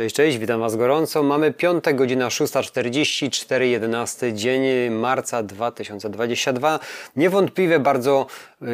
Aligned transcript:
Cześć, 0.00 0.16
cześć, 0.16 0.38
witam 0.38 0.60
Was 0.60 0.76
gorąco. 0.76 1.22
Mamy 1.22 1.52
piątek, 1.52 1.96
godzina 1.96 2.28
6.44, 2.28 3.60
11 3.62 4.32
dzień 4.32 4.90
marca 4.90 5.42
2022. 5.42 6.80
Niewątpliwie 7.16 7.78
bardzo 7.78 8.26
yy, 8.60 8.68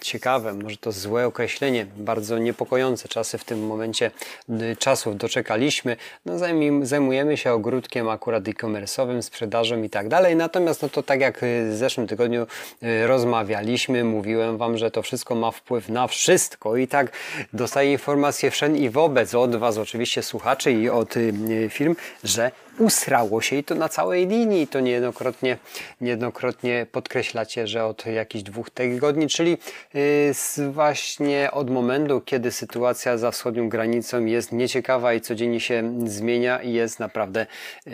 ciekawe, 0.00 0.52
może 0.52 0.76
to 0.76 0.92
złe 0.92 1.26
określenie, 1.26 1.86
bardzo 1.96 2.38
niepokojące 2.38 3.08
czasy 3.08 3.38
w 3.38 3.44
tym 3.44 3.66
momencie 3.66 4.10
yy, 4.48 4.76
czasów 4.76 5.16
doczekaliśmy. 5.16 5.96
No, 6.26 6.34
zajmujemy 6.82 7.36
się 7.36 7.52
ogródkiem 7.52 8.08
akurat 8.08 8.48
e-commerce'owym, 8.48 9.22
sprzedażą 9.22 9.82
i 9.82 9.90
tak 9.90 10.08
dalej. 10.08 10.36
Natomiast 10.36 10.82
no 10.82 10.88
to 10.88 11.02
tak 11.02 11.20
jak 11.20 11.40
w 11.70 11.74
zeszłym 11.76 12.06
tygodniu 12.06 12.46
yy, 12.82 13.06
rozmawialiśmy, 13.06 14.04
mówiłem 14.04 14.58
Wam, 14.58 14.78
że 14.78 14.90
to 14.90 15.02
wszystko 15.02 15.34
ma 15.34 15.50
wpływ 15.50 15.88
na 15.88 16.06
wszystko 16.06 16.76
i 16.76 16.88
tak 16.88 17.12
dostaję 17.52 17.92
informacje 17.92 18.50
wszędzie 18.50 18.82
i 18.82 18.90
wobec 18.90 19.34
od 19.34 19.56
Was 19.56 19.78
oczywiście 19.78 20.03
oczywiście 20.04 20.22
słuchaczy 20.22 20.72
i 20.72 20.88
od 20.88 21.16
y, 21.16 21.32
firm, 21.70 21.96
że 22.24 22.50
usrało 22.78 23.40
się 23.40 23.56
i 23.56 23.64
to 23.64 23.74
na 23.74 23.88
całej 23.88 24.26
linii. 24.26 24.66
To 24.66 24.80
niejednokrotnie, 24.80 25.58
niejednokrotnie 26.00 26.86
podkreślacie, 26.92 27.66
że 27.66 27.84
od 27.84 28.06
jakichś 28.06 28.44
dwóch 28.44 28.70
tygodni, 28.70 29.28
czyli 29.28 29.58
yy, 29.94 30.70
właśnie 30.70 31.50
od 31.50 31.70
momentu, 31.70 32.20
kiedy 32.20 32.50
sytuacja 32.50 33.18
za 33.18 33.30
wschodnią 33.30 33.68
granicą 33.68 34.24
jest 34.24 34.52
nieciekawa 34.52 35.14
i 35.14 35.20
codziennie 35.20 35.60
się 35.60 35.94
zmienia 36.04 36.62
i 36.62 36.72
jest 36.72 37.00
naprawdę 37.00 37.46
yy, 37.86 37.92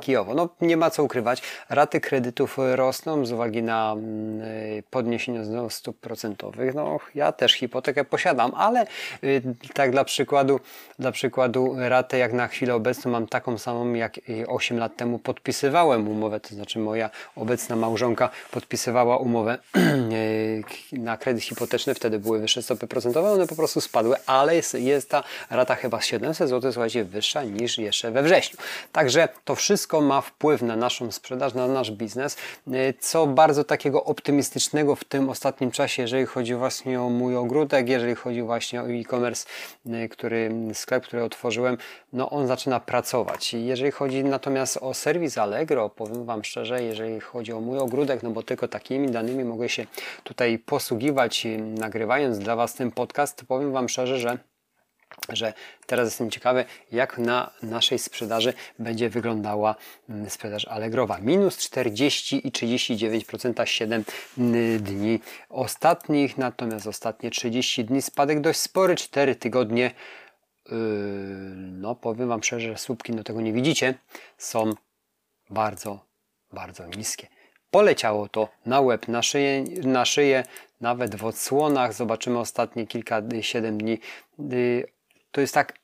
kijowo. 0.00 0.34
No 0.34 0.48
nie 0.60 0.76
ma 0.76 0.90
co 0.90 1.04
ukrywać. 1.04 1.42
Raty 1.68 2.00
kredytów 2.00 2.56
rosną 2.74 3.26
z 3.26 3.32
uwagi 3.32 3.62
na 3.62 3.96
yy, 4.74 4.82
podniesienie 4.90 5.44
stóp 5.70 6.00
procentowych. 6.00 6.74
No 6.74 6.98
ja 7.14 7.32
też 7.32 7.52
hipotekę 7.52 8.04
posiadam, 8.04 8.52
ale 8.54 8.86
tak 9.74 9.90
dla 9.90 10.04
przykładu, 10.04 10.60
dla 10.98 11.12
przykładu 11.12 11.74
ratę 11.78 12.18
jak 12.18 12.32
na 12.32 12.48
chwilę 12.48 12.74
obecną 12.74 13.10
mam 13.10 13.26
taką 13.26 13.58
samą 13.58 13.92
jak 13.94 14.07
jak 14.16 14.48
8 14.48 14.78
lat 14.78 14.96
temu 14.96 15.18
podpisywałem 15.18 16.08
umowę, 16.08 16.40
to 16.40 16.54
znaczy 16.54 16.78
moja 16.78 17.10
obecna 17.36 17.76
małżonka 17.76 18.30
podpisywała 18.50 19.16
umowę 19.16 19.58
na 20.92 21.16
kredyt 21.16 21.42
hipoteczny, 21.44 21.94
wtedy 21.94 22.18
były 22.18 22.38
wyższe 22.38 22.62
stopy 22.62 22.86
procentowe, 22.86 23.30
one 23.30 23.46
po 23.46 23.56
prostu 23.56 23.80
spadły, 23.80 24.16
ale 24.26 24.56
jest, 24.56 24.74
jest 24.74 25.10
ta 25.10 25.22
rata 25.50 25.74
chyba 25.74 26.00
700 26.00 26.48
zł, 26.48 26.72
słuchajcie, 26.72 27.04
wyższa 27.04 27.42
niż 27.44 27.78
jeszcze 27.78 28.10
we 28.10 28.22
wrześniu. 28.22 28.58
Także 28.92 29.28
to 29.44 29.54
wszystko 29.54 30.00
ma 30.00 30.20
wpływ 30.20 30.62
na 30.62 30.76
naszą 30.76 31.12
sprzedaż, 31.12 31.54
na 31.54 31.68
nasz 31.68 31.90
biznes, 31.90 32.36
co 33.00 33.26
bardzo 33.26 33.64
takiego 33.64 34.04
optymistycznego 34.04 34.96
w 34.96 35.04
tym 35.04 35.28
ostatnim 35.30 35.70
czasie, 35.70 36.02
jeżeli 36.02 36.26
chodzi 36.26 36.54
właśnie 36.54 37.00
o 37.00 37.08
mój 37.10 37.36
ogródek, 37.36 37.88
jeżeli 37.88 38.14
chodzi 38.14 38.42
właśnie 38.42 38.82
o 38.82 38.90
e-commerce, 38.90 39.46
który, 40.10 40.50
sklep, 40.74 41.04
który 41.04 41.24
otworzyłem, 41.24 41.78
no 42.12 42.30
on 42.30 42.46
zaczyna 42.46 42.80
pracować. 42.80 43.54
Jeżeli 43.54 43.90
chodzi 43.98 44.24
natomiast 44.24 44.76
o 44.76 44.94
serwis 44.94 45.38
Allegro, 45.38 45.88
powiem 45.88 46.24
Wam 46.24 46.44
szczerze, 46.44 46.82
jeżeli 46.82 47.20
chodzi 47.20 47.52
o 47.52 47.60
mój 47.60 47.78
ogródek, 47.78 48.22
no 48.22 48.30
bo 48.30 48.42
tylko 48.42 48.68
takimi 48.68 49.10
danymi 49.10 49.44
mogę 49.44 49.68
się 49.68 49.86
tutaj 50.24 50.58
posługiwać, 50.58 51.46
nagrywając 51.58 52.38
dla 52.38 52.56
Was 52.56 52.74
ten 52.74 52.90
podcast, 52.90 53.44
powiem 53.48 53.72
Wam 53.72 53.88
szczerze, 53.88 54.18
że 54.18 54.38
że 55.32 55.52
teraz 55.86 56.06
jestem 56.06 56.30
ciekawy, 56.30 56.64
jak 56.92 57.18
na 57.18 57.50
naszej 57.62 57.98
sprzedaży 57.98 58.52
będzie 58.78 59.10
wyglądała 59.10 59.74
mm, 60.08 60.30
sprzedaż 60.30 60.64
Allegrowa. 60.64 61.18
Minus 61.18 61.56
40 61.56 62.46
i 62.48 62.50
39% 62.50 63.64
7 63.64 64.04
mm, 64.38 64.82
dni 64.82 65.20
ostatnich, 65.48 66.38
natomiast 66.38 66.86
ostatnie 66.86 67.30
30 67.30 67.84
dni 67.84 68.02
spadek 68.02 68.40
dość 68.40 68.60
spory, 68.60 68.96
4 68.96 69.36
tygodnie 69.36 69.90
Yy, 70.70 71.47
no 71.78 71.94
powiem 71.94 72.28
Wam 72.28 72.42
szczerze, 72.42 72.68
że 72.68 72.78
słupki, 72.78 73.12
no 73.12 73.24
tego 73.24 73.40
nie 73.40 73.52
widzicie, 73.52 73.94
są 74.38 74.72
bardzo, 75.50 76.04
bardzo 76.52 76.86
niskie. 76.86 77.26
Poleciało 77.70 78.28
to 78.28 78.48
na 78.66 78.80
łeb, 78.80 79.08
na 79.08 79.22
szyję, 79.22 79.64
na 79.82 80.04
szyję, 80.04 80.44
nawet 80.80 81.14
w 81.14 81.24
odsłonach. 81.24 81.92
Zobaczymy 81.92 82.38
ostatnie 82.38 82.86
kilka, 82.86 83.22
siedem 83.40 83.78
dni. 83.78 83.98
Yy, 84.38 84.86
to 85.30 85.40
jest 85.40 85.54
tak 85.54 85.78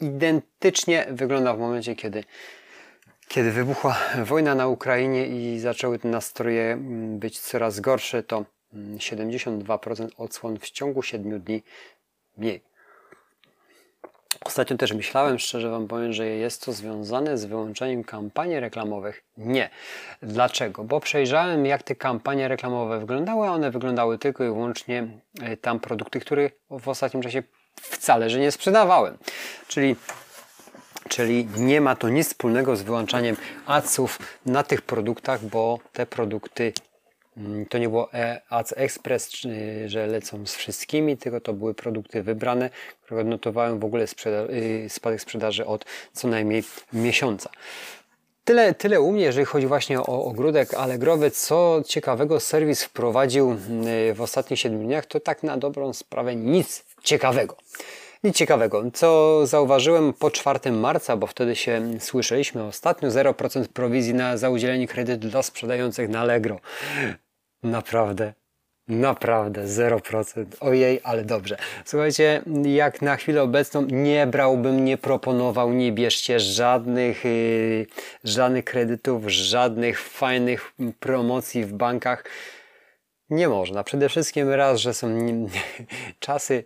identycznie 0.00 1.06
wygląda 1.10 1.54
w 1.54 1.58
momencie, 1.58 1.94
kiedy, 1.94 2.24
kiedy 3.28 3.52
wybuchła 3.52 3.98
wojna 4.24 4.54
na 4.54 4.68
Ukrainie 4.68 5.26
i 5.26 5.58
zaczęły 5.58 5.98
te 5.98 6.08
nastroje 6.08 6.72
mm, 6.72 7.18
być 7.18 7.40
coraz 7.40 7.80
gorsze, 7.80 8.22
to 8.22 8.44
72% 8.74 10.00
mm, 10.00 10.10
odsłon 10.16 10.58
w 10.58 10.70
ciągu 10.70 11.02
7 11.02 11.40
dni 11.40 11.62
mniej. 12.36 12.75
Ostatnio 14.44 14.76
też 14.76 14.92
myślałem, 14.92 15.38
szczerze 15.38 15.70
Wam 15.70 15.88
powiem, 15.88 16.12
że 16.12 16.26
jest 16.26 16.64
to 16.64 16.72
związane 16.72 17.38
z 17.38 17.44
wyłączeniem 17.44 18.04
kampanii 18.04 18.60
reklamowych. 18.60 19.22
Nie. 19.36 19.70
Dlaczego? 20.22 20.84
Bo 20.84 21.00
przejrzałem, 21.00 21.66
jak 21.66 21.82
te 21.82 21.94
kampanie 21.94 22.48
reklamowe 22.48 22.98
wyglądały, 22.98 23.48
a 23.48 23.50
one 23.50 23.70
wyglądały 23.70 24.18
tylko 24.18 24.44
i 24.44 24.46
wyłącznie 24.46 25.08
e, 25.42 25.56
tam 25.56 25.80
produkty, 25.80 26.20
które 26.20 26.50
w 26.70 26.88
ostatnim 26.88 27.22
czasie 27.22 27.42
wcale, 27.74 28.30
że 28.30 28.40
nie 28.40 28.52
sprzedawałem. 28.52 29.18
Czyli 29.68 29.96
Czyli 31.08 31.48
nie 31.56 31.80
ma 31.80 31.96
to 31.96 32.08
nic 32.08 32.28
wspólnego 32.28 32.76
z 32.76 32.82
wyłączaniem 32.82 33.36
adsów 33.66 34.18
na 34.46 34.62
tych 34.62 34.82
produktach, 34.82 35.44
bo 35.44 35.78
te 35.92 36.06
produkty 36.06 36.72
to 37.68 37.78
nie 37.78 37.88
było 37.88 38.12
e 38.12 38.40
Ads 38.48 38.74
Express, 38.76 39.30
że 39.86 40.06
lecą 40.06 40.46
z 40.46 40.54
wszystkimi, 40.54 41.16
tylko 41.16 41.40
to 41.40 41.52
były 41.52 41.74
produkty 41.74 42.22
wybrane, 42.22 42.70
które 43.02 43.20
odnotowałem 43.20 43.78
w 43.78 43.84
ogóle 43.84 44.06
sprzeda 44.06 44.52
y, 44.52 44.86
spadek 44.88 45.20
sprzedaży 45.20 45.66
od 45.66 45.84
co 46.12 46.28
najmniej 46.28 46.62
miesiąca. 46.92 47.50
Tyle, 48.44 48.74
tyle 48.74 49.00
u 49.00 49.12
mnie, 49.12 49.24
jeżeli 49.24 49.44
chodzi 49.44 49.66
właśnie 49.66 50.00
o 50.00 50.24
ogródek 50.24 50.74
Allegrowy. 50.74 51.30
Co 51.30 51.82
ciekawego 51.86 52.40
serwis 52.40 52.84
wprowadził 52.84 53.56
y, 54.10 54.14
w 54.14 54.20
ostatnich 54.20 54.60
7 54.60 54.86
dniach, 54.86 55.06
to 55.06 55.20
tak 55.20 55.42
na 55.42 55.56
dobrą 55.56 55.92
sprawę 55.92 56.36
nic 56.36 56.84
ciekawego. 57.02 57.56
Nic 58.24 58.36
ciekawego. 58.36 58.82
Co 58.94 59.40
zauważyłem 59.46 60.12
po 60.12 60.30
4 60.30 60.72
marca, 60.72 61.16
bo 61.16 61.26
wtedy 61.26 61.56
się 61.56 61.82
słyszeliśmy 62.00 62.64
ostatnio, 62.64 63.08
0% 63.08 63.68
prowizji 63.68 64.14
na, 64.14 64.36
za 64.36 64.50
udzielenie 64.50 64.88
kredytu 64.88 65.28
dla 65.28 65.42
sprzedających 65.42 66.08
na 66.08 66.20
Allegro. 66.20 66.60
Naprawdę, 67.66 68.32
naprawdę 68.88 69.64
0%. 69.64 70.44
Ojej, 70.60 71.00
ale 71.04 71.24
dobrze. 71.24 71.56
Słuchajcie, 71.84 72.42
jak 72.64 73.02
na 73.02 73.16
chwilę 73.16 73.42
obecną 73.42 73.86
nie 73.90 74.26
brałbym, 74.26 74.84
nie 74.84 74.98
proponował, 74.98 75.72
nie 75.72 75.92
bierzcie 75.92 76.40
żadnych, 76.40 77.24
yy, 77.24 77.86
żadnych 78.24 78.64
kredytów, 78.64 79.22
żadnych 79.26 80.00
fajnych 80.00 80.72
promocji 81.00 81.64
w 81.64 81.72
bankach. 81.72 82.24
Nie 83.30 83.48
można. 83.48 83.84
Przede 83.84 84.08
wszystkim 84.08 84.50
raz, 84.50 84.80
że 84.80 84.94
są 84.94 85.08
czasy 86.20 86.64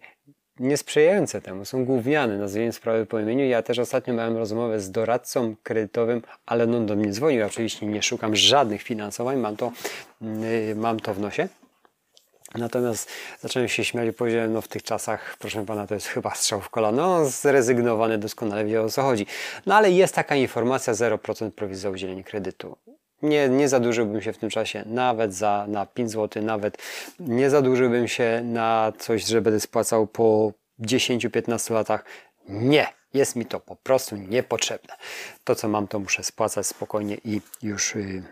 niesprzyjające 0.60 1.40
temu, 1.40 1.64
są 1.64 1.84
gówniane, 1.84 2.38
nazwijmy 2.38 2.72
sprawę 2.72 3.06
po 3.06 3.20
imieniu. 3.20 3.44
Ja 3.44 3.62
też 3.62 3.78
ostatnio 3.78 4.14
miałem 4.14 4.36
rozmowę 4.36 4.80
z 4.80 4.90
doradcą 4.90 5.54
kredytowym, 5.62 6.22
ale 6.46 6.64
on 6.64 6.86
do 6.86 6.96
mnie 6.96 7.12
dzwonił. 7.12 7.46
Oczywiście 7.46 7.86
nie 7.86 8.02
szukam 8.02 8.36
żadnych 8.36 8.82
finansowań, 8.82 9.36
mam 9.36 9.56
to, 9.56 9.72
yy, 10.20 10.74
mam 10.76 11.00
to 11.00 11.14
w 11.14 11.20
nosie. 11.20 11.48
Natomiast 12.54 13.10
zacząłem 13.40 13.68
się 13.68 13.84
śmiać 13.84 14.08
i 14.08 14.12
powiedziałem, 14.12 14.52
no 14.52 14.60
w 14.60 14.68
tych 14.68 14.82
czasach, 14.82 15.36
proszę 15.38 15.66
pana, 15.66 15.86
to 15.86 15.94
jest 15.94 16.06
chyba 16.06 16.34
strzał 16.34 16.60
w 16.60 16.70
kolano, 16.70 17.24
zrezygnowany 17.24 18.18
doskonale 18.18 18.64
wie 18.64 18.82
o 18.82 18.88
co 18.88 19.02
chodzi. 19.02 19.26
No 19.66 19.74
ale 19.74 19.90
jest 19.90 20.14
taka 20.14 20.36
informacja, 20.36 20.92
0% 20.92 21.50
prowizji 21.50 21.82
za 21.82 21.90
udzielenie 21.90 22.24
kredytu. 22.24 22.76
Nie, 23.22 23.48
nie 23.48 23.68
zadłużyłbym 23.68 24.22
się 24.22 24.32
w 24.32 24.38
tym 24.38 24.50
czasie 24.50 24.84
nawet 24.86 25.34
za 25.34 25.66
na 25.68 25.86
5 25.86 26.10
zł, 26.10 26.42
nawet 26.42 26.78
nie 27.20 27.50
zadłużyłbym 27.50 28.08
się 28.08 28.40
na 28.44 28.92
coś, 28.98 29.24
że 29.24 29.40
będę 29.40 29.60
spłacał 29.60 30.06
po 30.06 30.52
10-15 30.80 31.74
latach. 31.74 32.04
Nie, 32.48 32.86
jest 33.14 33.36
mi 33.36 33.46
to 33.46 33.60
po 33.60 33.76
prostu 33.76 34.16
niepotrzebne. 34.16 34.94
To, 35.44 35.54
co 35.54 35.68
mam, 35.68 35.88
to 35.88 35.98
muszę 35.98 36.24
spłacać 36.24 36.66
spokojnie 36.66 37.16
i 37.24 37.40
już 37.62 37.94
yy, 37.94 38.22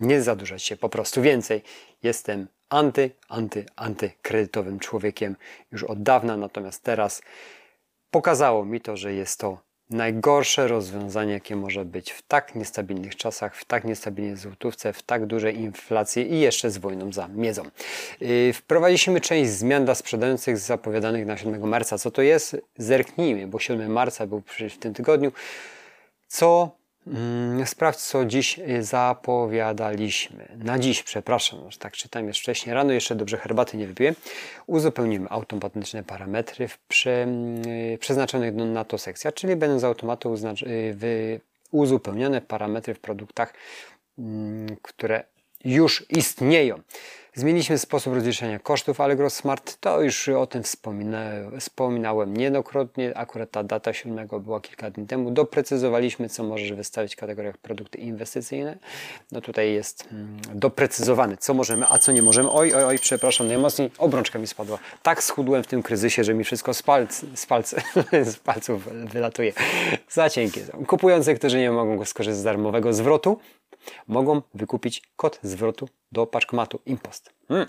nie 0.00 0.22
zadłużać 0.22 0.62
się 0.62 0.76
po 0.76 0.88
prostu 0.88 1.22
więcej. 1.22 1.62
Jestem 2.02 2.46
anty, 2.68 3.10
anty, 3.28 3.64
antykredytowym 3.76 4.78
człowiekiem 4.78 5.36
już 5.72 5.84
od 5.84 6.02
dawna, 6.02 6.36
natomiast 6.36 6.82
teraz 6.82 7.22
pokazało 8.10 8.64
mi 8.64 8.80
to, 8.80 8.96
że 8.96 9.12
jest 9.12 9.40
to 9.40 9.58
najgorsze 9.90 10.68
rozwiązanie, 10.68 11.32
jakie 11.32 11.56
może 11.56 11.84
być 11.84 12.10
w 12.10 12.22
tak 12.22 12.54
niestabilnych 12.54 13.16
czasach, 13.16 13.56
w 13.56 13.64
tak 13.64 13.84
niestabilnej 13.84 14.36
złotówce, 14.36 14.92
w 14.92 15.02
tak 15.02 15.26
dużej 15.26 15.60
inflacji 15.60 16.32
i 16.32 16.40
jeszcze 16.40 16.70
z 16.70 16.78
wojną 16.78 17.12
za 17.12 17.28
miedzą. 17.28 17.62
Yy, 18.20 18.52
wprowadziliśmy 18.52 19.20
część 19.20 19.50
zmian 19.50 19.84
dla 19.84 19.94
sprzedających 19.94 20.58
zapowiadanych 20.58 21.26
na 21.26 21.36
7 21.36 21.68
marca. 21.68 21.98
Co 21.98 22.10
to 22.10 22.22
jest? 22.22 22.56
Zerknijmy, 22.76 23.46
bo 23.46 23.58
7 23.58 23.92
marca 23.92 24.26
był 24.26 24.42
w 24.70 24.78
tym 24.78 24.94
tygodniu. 24.94 25.32
Co 26.28 26.79
sprawdź, 27.64 27.98
co 27.98 28.24
dziś 28.24 28.58
y, 28.58 28.82
zapowiadaliśmy. 28.82 30.48
Na 30.56 30.78
dziś, 30.78 31.02
przepraszam, 31.02 31.64
już 31.64 31.76
tak 31.76 31.92
czytam, 31.92 32.26
jest 32.26 32.40
wcześniej 32.40 32.74
rano, 32.74 32.92
jeszcze 32.92 33.14
dobrze 33.14 33.36
herbaty 33.36 33.76
nie 33.76 33.86
wypiłem. 33.86 34.14
Uzupełnimy 34.66 35.28
automatyczne 35.28 36.02
parametry 36.02 36.68
w 36.68 36.78
prze, 36.78 37.26
y, 37.94 37.98
przeznaczonych 37.98 38.54
na 38.54 38.84
to 38.84 38.98
sekcjach, 38.98 39.34
czyli 39.34 39.56
będą 39.56 39.78
z 39.78 39.84
automatu 39.84 40.34
y, 40.34 41.40
uzupełnione 41.70 42.40
parametry 42.40 42.94
w 42.94 43.00
produktach, 43.00 43.54
mm, 44.18 44.76
które 44.82 45.24
już 45.64 46.06
istnieją. 46.10 46.80
Zmieniliśmy 47.34 47.78
sposób 47.78 48.14
rozliczania 48.14 48.58
kosztów 48.58 49.00
Allegro 49.00 49.30
Smart. 49.30 49.76
To 49.80 50.02
już 50.02 50.28
o 50.28 50.46
tym 50.46 50.62
wspominałem, 50.62 51.60
wspominałem 51.60 52.36
niejednokrotnie. 52.36 53.16
Akurat 53.16 53.50
ta 53.50 53.64
data 53.64 53.92
7 53.92 54.28
była 54.40 54.60
kilka 54.60 54.90
dni 54.90 55.06
temu. 55.06 55.30
Doprecyzowaliśmy, 55.30 56.28
co 56.28 56.44
możesz 56.44 56.72
wystawić 56.72 57.14
w 57.14 57.16
kategoriach 57.16 57.58
produkty 57.58 57.98
inwestycyjne. 57.98 58.78
No 59.32 59.40
tutaj 59.40 59.72
jest 59.72 60.08
mm, 60.12 60.38
doprecyzowane, 60.54 61.36
co 61.36 61.54
możemy, 61.54 61.86
a 61.90 61.98
co 61.98 62.12
nie 62.12 62.22
możemy. 62.22 62.50
Oj, 62.50 62.74
oj, 62.74 62.84
oj, 62.84 62.98
przepraszam, 62.98 63.48
najmocniej 63.48 63.90
obrączka 63.98 64.38
mi 64.38 64.46
spadła. 64.46 64.78
Tak 65.02 65.22
schudłem 65.22 65.62
w 65.62 65.66
tym 65.66 65.82
kryzysie, 65.82 66.24
że 66.24 66.34
mi 66.34 66.44
wszystko 66.44 66.74
z, 66.74 66.82
palc, 66.82 67.24
z, 67.34 67.46
palc, 67.46 67.74
z 68.32 68.36
palców 68.36 68.88
wylatuje. 69.04 69.52
Za 70.08 70.30
cienkie. 70.30 70.60
Kupujący, 70.86 71.34
którzy 71.34 71.58
nie 71.58 71.70
mogą 71.70 72.04
skorzystać 72.04 72.40
z 72.40 72.44
darmowego 72.44 72.92
zwrotu, 72.92 73.38
mogą 74.06 74.42
wykupić 74.54 75.02
kod 75.16 75.38
zwrotu 75.42 75.88
do 76.12 76.26
paczkomatu 76.26 76.80
Impost. 76.86 77.30
Hmm. 77.48 77.66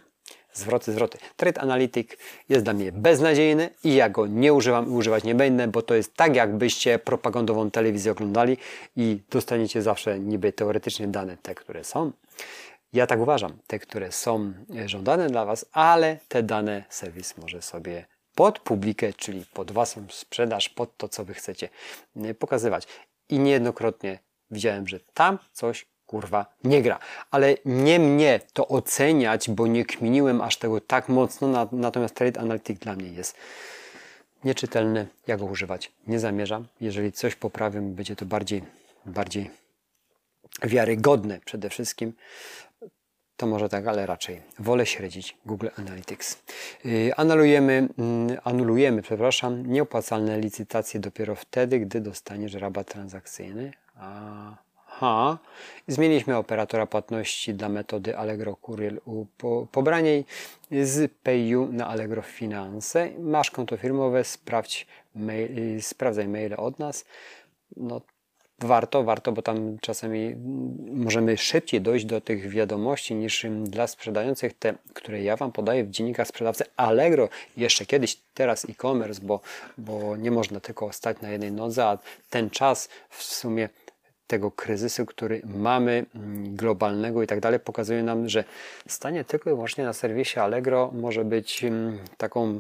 Zwroty, 0.54 0.92
zwroty. 0.92 1.18
Trade 1.36 1.62
Analytic 1.62 2.10
jest 2.50 2.66
dla 2.66 2.74
mnie 2.74 2.92
beznadziejny 2.92 3.70
i 3.84 3.96
ja 3.96 4.10
go 4.10 4.28
nie 4.28 4.54
używam 4.54 4.88
i 4.88 4.90
używać 4.90 5.24
nie 5.24 5.36
będę, 5.36 5.68
bo 5.68 5.82
to 5.82 5.96
jest 5.96 6.16
tak, 6.16 6.36
jakbyście 6.36 7.00
propagandową 7.00 7.72
telewizję 7.72 8.12
oglądali 8.12 8.58
i 8.96 9.20
dostaniecie 9.30 9.82
zawsze 9.82 10.20
niby 10.20 10.54
teoretycznie 10.54 11.08
dane 11.08 11.38
te, 11.38 11.56
które 11.56 11.84
są. 11.84 12.12
Ja 12.94 13.08
tak 13.08 13.20
uważam, 13.20 13.58
te, 13.68 13.80
które 13.80 14.12
są 14.12 14.54
żądane 14.86 15.28
dla 15.28 15.46
Was, 15.46 15.66
ale 15.72 16.18
te 16.28 16.44
dane 16.44 16.84
serwis 16.90 17.38
może 17.38 17.62
sobie 17.62 18.06
pod 18.36 18.60
publikę, 18.60 19.14
czyli 19.14 19.46
pod 19.54 19.72
Waszą 19.72 20.06
sprzedaż, 20.10 20.70
pod 20.70 20.98
to, 20.98 21.10
co 21.10 21.26
Wy 21.26 21.34
chcecie 21.34 21.70
pokazywać. 22.40 22.88
I 23.30 23.40
niejednokrotnie 23.40 24.20
widziałem, 24.52 24.88
że 24.88 25.00
tam 25.14 25.40
coś 25.52 25.86
kurwa 26.12 26.46
nie 26.64 26.82
gra. 26.82 27.00
Ale 27.32 27.56
nie 27.66 28.00
mnie 28.00 28.40
to 28.54 28.68
oceniać, 28.68 29.50
bo 29.50 29.68
nie 29.68 29.86
kminiłem 29.86 30.42
aż 30.42 30.58
tego 30.58 30.82
tak 30.82 31.10
mocno, 31.10 31.68
natomiast 31.72 32.16
Trade 32.16 32.40
Analytic 32.40 32.80
dla 32.80 32.96
mnie 32.96 33.10
jest 33.10 33.38
nieczytelny. 34.44 35.08
Ja 35.28 35.38
go 35.38 35.46
używać 35.46 35.92
nie 36.08 36.20
zamierzam. 36.20 36.68
Jeżeli 36.82 37.12
coś 37.12 37.36
poprawię, 37.36 37.82
będzie 37.82 38.16
to 38.16 38.26
bardziej, 38.26 38.64
bardziej 39.06 39.50
wiarygodne 40.64 41.40
przede 41.46 41.70
wszystkim. 41.70 42.14
To 43.38 43.48
może 43.48 43.70
tak, 43.70 43.88
ale 43.88 44.06
raczej 44.06 44.42
wolę 44.60 44.86
śledzić 44.86 45.38
Google 45.46 45.68
Analytics. 45.78 46.38
Yy, 46.86 47.16
anulujemy, 47.16 47.90
yy, 48.30 48.42
anulujemy 48.44 49.02
przepraszam, 49.02 49.66
nieopłacalne 49.66 50.40
licytacje 50.40 51.00
dopiero 51.00 51.36
wtedy, 51.36 51.80
gdy 51.80 52.02
dostaniesz 52.02 52.54
rabat 52.54 52.88
transakcyjny. 52.88 53.74
A 53.96 54.71
H. 55.02 55.38
Zmieniliśmy 55.88 56.38
operatora 56.38 56.86
płatności 56.86 57.54
dla 57.54 57.70
metody 57.70 58.18
Allegro 58.18 58.56
Courier 58.56 59.02
u 59.06 59.26
pobraniej 59.72 60.26
z 60.72 61.12
PayU 61.24 61.68
na 61.72 61.88
Allegro 61.88 62.22
Finance. 62.22 63.10
Masz 63.20 63.52
konto 63.52 63.78
firmowe, 63.78 64.24
sprawdź 64.24 64.88
mail, 65.16 65.82
sprawdzaj 65.82 66.28
maile 66.28 66.54
od 66.58 66.80
nas. 66.80 67.06
No, 67.78 68.02
warto, 68.60 69.04
warto, 69.04 69.32
bo 69.32 69.42
tam 69.42 69.78
czasami 69.80 70.36
możemy 70.92 71.38
szybciej 71.38 71.82
dojść 71.82 72.06
do 72.06 72.22
tych 72.22 72.50
wiadomości 72.50 73.16
niż 73.16 73.46
dla 73.64 73.88
sprzedających 73.88 74.54
te, 74.54 74.74
które 74.94 75.24
ja 75.24 75.36
Wam 75.36 75.52
podaję 75.52 75.84
w 75.84 75.90
dziennikach 75.90 76.28
sprzedawcy 76.28 76.64
Allegro. 76.78 77.30
Jeszcze 77.58 77.86
kiedyś, 77.86 78.18
teraz 78.34 78.66
e-commerce, 78.66 79.22
bo, 79.24 79.40
bo 79.78 80.18
nie 80.18 80.32
można 80.32 80.60
tylko 80.60 80.94
stać 80.94 81.22
na 81.22 81.30
jednej 81.30 81.52
nodze, 81.52 81.86
a 81.86 81.98
ten 82.30 82.50
czas 82.50 82.90
w 83.10 83.24
sumie 83.24 83.70
tego 84.32 84.52
kryzysu, 84.52 85.06
który 85.06 85.42
mamy, 85.46 86.06
mm, 86.16 86.56
globalnego 86.56 87.24
i 87.24 87.28
tak 87.28 87.40
dalej, 87.40 87.60
pokazuje 87.60 88.04
nam, 88.04 88.30
że 88.30 88.44
stanie 88.88 89.24
tylko 89.24 89.50
i 89.50 89.54
wyłącznie 89.54 89.84
na 89.84 89.94
serwisie 89.94 90.40
Allegro 90.40 90.92
może 90.94 91.26
być 91.26 91.64
mm, 91.64 92.00
taką, 92.18 92.60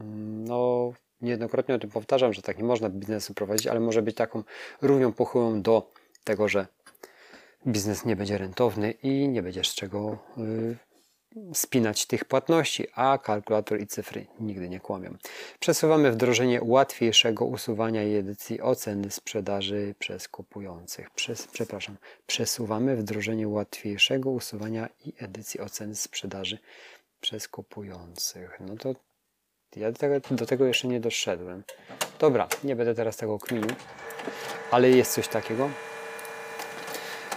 mm, 0.00 0.44
no 0.44 0.92
niejednokrotnie 1.20 1.74
o 1.74 1.78
tym 1.78 1.90
powtarzam, 1.90 2.32
że 2.32 2.42
tak 2.42 2.58
nie 2.58 2.64
można 2.64 2.88
biznesu 2.88 3.34
prowadzić, 3.34 3.66
ale 3.66 3.80
może 3.80 4.02
być 4.02 4.16
taką 4.16 4.42
równią 4.82 5.12
pochyłą 5.12 5.62
do 5.62 5.90
tego, 6.24 6.48
że 6.48 6.66
biznes 7.66 8.04
nie 8.04 8.16
będzie 8.16 8.38
rentowny 8.38 8.90
i 8.90 9.28
nie 9.28 9.42
będziesz 9.42 9.68
z 9.68 9.74
czego 9.74 10.18
y, 10.38 10.76
spinać 11.54 12.06
tych 12.06 12.24
płatności, 12.24 12.86
a 12.94 13.18
kalkulator 13.18 13.80
i 13.80 13.86
cyfry 13.86 14.26
nigdy 14.40 14.68
nie 14.68 14.80
kłamią. 14.80 15.16
Przesuwamy 15.60 16.12
wdrożenie 16.12 16.60
łatwiejszego 16.62 17.44
usuwania 17.44 18.04
i 18.04 18.14
edycji 18.14 18.60
oceny 18.60 19.10
sprzedaży 19.10 19.94
przez 19.98 20.28
kupujących. 20.28 21.10
Przez, 21.10 21.46
przepraszam, 21.46 21.96
przesuwamy 22.26 22.96
wdrożenie 22.96 23.48
łatwiejszego 23.48 24.30
usuwania 24.30 24.88
i 25.04 25.12
edycji 25.18 25.60
oceny 25.60 25.94
sprzedaży 25.94 26.58
przez 27.20 27.48
kupujących. 27.48 28.58
No 28.60 28.76
to 28.76 28.94
ja 29.76 29.92
do 29.92 29.98
tego, 29.98 30.20
do 30.30 30.46
tego 30.46 30.64
jeszcze 30.64 30.88
nie 30.88 31.00
doszedłem. 31.00 31.62
Dobra, 32.18 32.48
nie 32.64 32.76
będę 32.76 32.94
teraz 32.94 33.16
tego 33.16 33.38
kminił, 33.38 33.70
ale 34.70 34.90
jest 34.90 35.12
coś 35.12 35.28
takiego. 35.28 35.70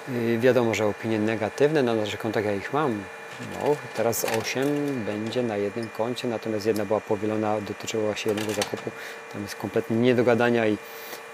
Yy, 0.09 0.39
wiadomo, 0.39 0.73
że 0.73 0.85
opinie 0.85 1.19
negatywne 1.19 1.83
na 1.83 1.95
naszych 1.95 2.19
kontach, 2.19 2.45
ja 2.45 2.55
ich 2.55 2.73
mam, 2.73 3.03
no, 3.39 3.75
teraz 3.95 4.25
8 4.39 5.03
będzie 5.05 5.43
na 5.43 5.57
jednym 5.57 5.89
koncie, 5.89 6.27
natomiast 6.27 6.65
jedna 6.65 6.85
była 6.85 7.01
powielona, 7.01 7.61
dotyczyła 7.61 8.15
się 8.15 8.29
jednego 8.29 8.53
zakupu. 8.53 8.91
Tam 9.33 9.41
jest 9.41 9.55
kompletnie 9.55 9.97
nie 9.97 10.15
do 10.15 10.23
gadania 10.23 10.67
i, 10.67 10.77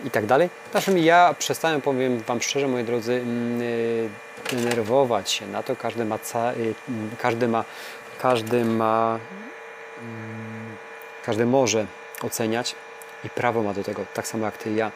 i 0.05 0.11
tak 0.11 0.25
dalej. 0.25 0.49
Natomiast 0.73 1.05
ja 1.05 1.35
przestałem, 1.39 1.81
powiem 1.81 2.19
Wam 2.19 2.41
szczerze, 2.41 2.67
moi 2.67 2.83
drodzy, 2.83 3.23
yy, 4.51 4.57
denerwować 4.57 5.31
się 5.31 5.47
na 5.47 5.63
to. 5.63 5.75
Każdy 5.75 6.05
ma, 6.05 6.19
yy, 6.57 6.73
każdy 7.17 7.47
ma, 7.47 7.65
każdy 8.21 8.65
ma, 8.65 9.19
yy, 9.97 10.03
każdy 11.25 11.45
może 11.45 11.85
oceniać 12.21 12.75
i 13.23 13.29
prawo 13.29 13.63
ma 13.63 13.73
do 13.73 13.83
tego, 13.83 14.05
tak 14.13 14.27
samo 14.27 14.45
jak 14.45 14.57
Ty 14.57 14.71
i 14.71 14.75
ja 14.75 14.91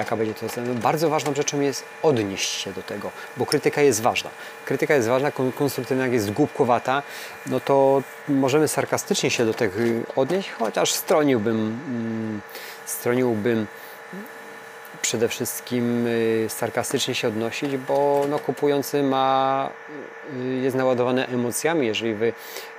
jaka 0.00 0.16
będzie 0.16 0.34
to 0.34 0.46
ocena. 0.46 0.74
Bardzo 0.74 1.10
ważną 1.10 1.34
rzeczą 1.34 1.60
jest 1.60 1.84
odnieść 2.02 2.50
się 2.50 2.72
do 2.72 2.82
tego, 2.82 3.10
bo 3.36 3.46
krytyka 3.46 3.80
jest 3.82 4.00
ważna. 4.02 4.30
Krytyka 4.64 4.94
jest 4.94 5.08
ważna, 5.08 5.32
konstruktywna, 5.58 6.04
jak 6.04 6.12
jest 6.12 6.30
głupkowata, 6.32 7.02
no 7.46 7.60
to 7.60 8.02
możemy 8.28 8.68
sarkastycznie 8.68 9.30
się 9.30 9.46
do 9.46 9.54
tego 9.54 9.74
odnieść, 10.16 10.50
chociaż 10.50 10.92
stroniłbym, 10.92 11.56
mm, 11.56 12.40
stroniłbym 12.86 13.66
przede 15.02 15.28
wszystkim 15.28 16.06
y, 16.06 16.46
sarkastycznie 16.48 17.14
się 17.14 17.28
odnosić, 17.28 17.76
bo 17.76 18.26
no, 18.30 18.38
kupujący 18.38 19.02
ma, 19.02 19.70
y, 20.40 20.60
jest 20.62 20.76
naładowany 20.76 21.26
emocjami, 21.26 21.86
jeżeli 21.86 22.14
wy, 22.14 22.32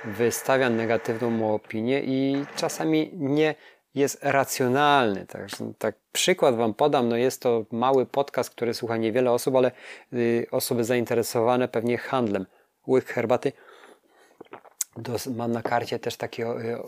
wystawia 0.04 0.70
negatywną 0.70 1.54
opinię 1.54 2.00
i 2.04 2.44
czasami 2.56 3.10
nie 3.14 3.54
jest 3.94 4.18
racjonalny. 4.22 5.26
Tak, 5.26 5.48
tak 5.78 5.94
przykład 6.12 6.56
Wam 6.56 6.74
podam, 6.74 7.08
no 7.08 7.16
jest 7.16 7.42
to 7.42 7.64
mały 7.70 8.06
podcast, 8.06 8.50
który 8.50 8.74
słucha 8.74 8.96
niewiele 8.96 9.32
osób, 9.32 9.56
ale 9.56 9.70
y, 10.12 10.46
osoby 10.50 10.84
zainteresowane 10.84 11.68
pewnie 11.68 11.98
handlem. 11.98 12.46
Łyk 12.86 13.04
herbaty. 13.04 13.52
Dos, 14.96 15.26
mam 15.26 15.52
na 15.52 15.62
karcie 15.62 15.98
też 15.98 16.16
takie, 16.16 16.46
y, 16.46 16.78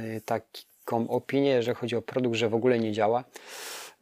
y, 0.00 0.20
taką 0.20 1.08
opinię, 1.08 1.50
jeżeli 1.50 1.76
chodzi 1.76 1.96
o 1.96 2.02
produkt, 2.02 2.36
że 2.36 2.48
w 2.48 2.54
ogóle 2.54 2.78
nie 2.78 2.92
działa. 2.92 3.24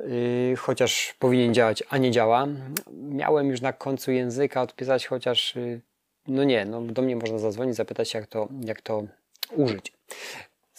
Y, 0.01 0.55
chociaż 0.59 1.15
powinien 1.19 1.55
działać, 1.55 1.83
a 1.89 1.99
nie 1.99 2.11
działa. 2.11 2.47
Miałem 2.93 3.49
już 3.49 3.61
na 3.61 3.73
końcu 3.73 4.13
języka 4.13 4.63
odpisać, 4.63 5.07
chociaż 5.07 5.57
y, 5.57 5.81
no 6.27 6.45
nie, 6.45 6.65
no 6.65 6.81
do 6.83 7.03
mnie 7.03 7.17
można 7.17 7.39
zadzwonić, 7.39 7.77
zapytać 7.77 8.15
jak 8.15 8.27
to, 8.27 8.49
jak 8.65 8.81
to 8.81 9.03
użyć 9.57 9.93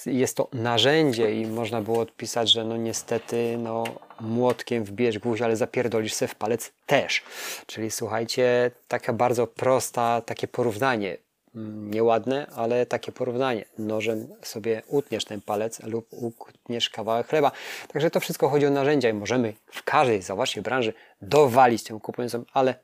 jest 0.05 0.37
to 0.37 0.47
narzędzie 0.53 1.41
i 1.41 1.47
można 1.47 1.81
było 1.81 1.99
odpisać, 1.99 2.51
że 2.51 2.63
no 2.63 2.77
niestety 2.77 3.57
no, 3.57 3.83
młotkiem 4.19 4.83
wbierz 4.83 5.19
gwóźdź, 5.19 5.41
ale 5.41 5.55
zapierdolisz 5.55 6.13
se 6.13 6.27
w 6.27 6.35
palec 6.35 6.71
też. 6.85 7.23
Czyli 7.65 7.91
słuchajcie, 7.91 8.71
taka 8.87 9.13
bardzo 9.13 9.47
prosta, 9.47 10.21
takie 10.21 10.47
porównanie. 10.47 11.17
Mm, 11.55 11.91
nieładne, 11.91 12.47
ale 12.55 12.85
takie 12.85 13.11
porównanie. 13.11 13.65
Nożem 13.77 14.27
sobie 14.41 14.81
utniesz 14.87 15.25
ten 15.25 15.41
palec 15.41 15.83
lub 15.83 16.07
utniesz 16.11 16.89
kawałek 16.89 17.27
chleba. 17.27 17.51
Także 17.93 18.11
to 18.11 18.19
wszystko 18.19 18.49
chodzi 18.49 18.65
o 18.65 18.69
narzędzia 18.69 19.09
i 19.09 19.13
możemy 19.13 19.53
w 19.65 19.83
każdej, 19.83 20.21
zobaczcie, 20.21 20.61
branży 20.61 20.93
dowalić 21.21 21.83
tę 21.83 21.99
kupującą, 22.01 22.43
ale 22.53 22.75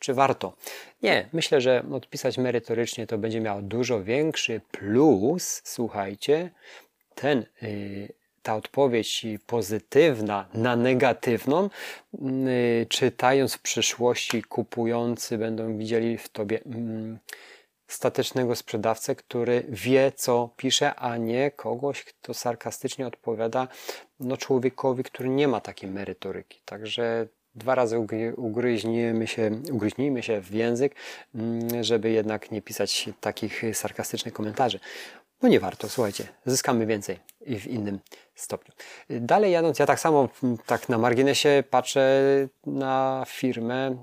czy 0.00 0.14
warto? 0.14 0.52
Nie, 1.02 1.28
myślę, 1.32 1.60
że 1.60 1.82
odpisać 1.92 2.38
merytorycznie 2.38 3.06
to 3.06 3.18
będzie 3.18 3.40
miało 3.40 3.62
dużo 3.62 4.02
większy 4.02 4.60
plus. 4.70 5.62
Słuchajcie, 5.64 6.50
ten, 7.14 7.46
yy, 7.62 8.08
ta 8.42 8.56
odpowiedź 8.56 9.26
pozytywna 9.46 10.48
na 10.54 10.76
negatywną, 10.76 11.70
y, 12.14 12.86
czytając 12.88 13.54
w 13.54 13.62
przyszłości, 13.62 14.42
kupujący 14.42 15.38
będą 15.38 15.78
widzieli 15.78 16.18
w 16.18 16.28
tobie 16.28 16.60
mm, 16.66 17.18
statycznego 17.88 18.56
sprzedawcę, 18.56 19.14
który 19.14 19.64
wie, 19.68 20.12
co 20.16 20.50
pisze, 20.56 20.94
a 20.94 21.16
nie 21.16 21.50
kogoś, 21.50 22.04
kto 22.04 22.34
sarkastycznie 22.34 23.06
odpowiada 23.06 23.68
no, 24.20 24.36
człowiekowi, 24.36 25.04
który 25.04 25.28
nie 25.28 25.48
ma 25.48 25.60
takiej 25.60 25.90
merytoryki. 25.90 26.60
Także 26.64 27.26
dwa 27.54 27.74
razy 27.74 27.98
ugryźnijmy 28.36 29.26
się, 29.26 29.50
ugryźnijmy 29.72 30.22
się 30.22 30.40
w 30.40 30.54
język, 30.54 30.94
mm, 31.34 31.84
żeby 31.84 32.10
jednak 32.10 32.50
nie 32.50 32.62
pisać 32.62 33.08
takich 33.20 33.62
sarkastycznych 33.72 34.34
komentarzy. 34.34 34.80
No 35.42 35.48
nie 35.48 35.60
warto, 35.60 35.88
słuchajcie, 35.88 36.28
zyskamy 36.46 36.86
więcej 36.86 37.18
i 37.46 37.58
w 37.58 37.66
innym 37.66 37.98
stopniu. 38.34 38.74
Dalej 39.10 39.52
jadąc, 39.52 39.78
ja 39.78 39.86
tak 39.86 40.00
samo 40.00 40.28
tak 40.66 40.88
na 40.88 40.98
marginesie 40.98 41.64
patrzę 41.70 42.22
na 42.66 43.24
firmę, 43.26 43.96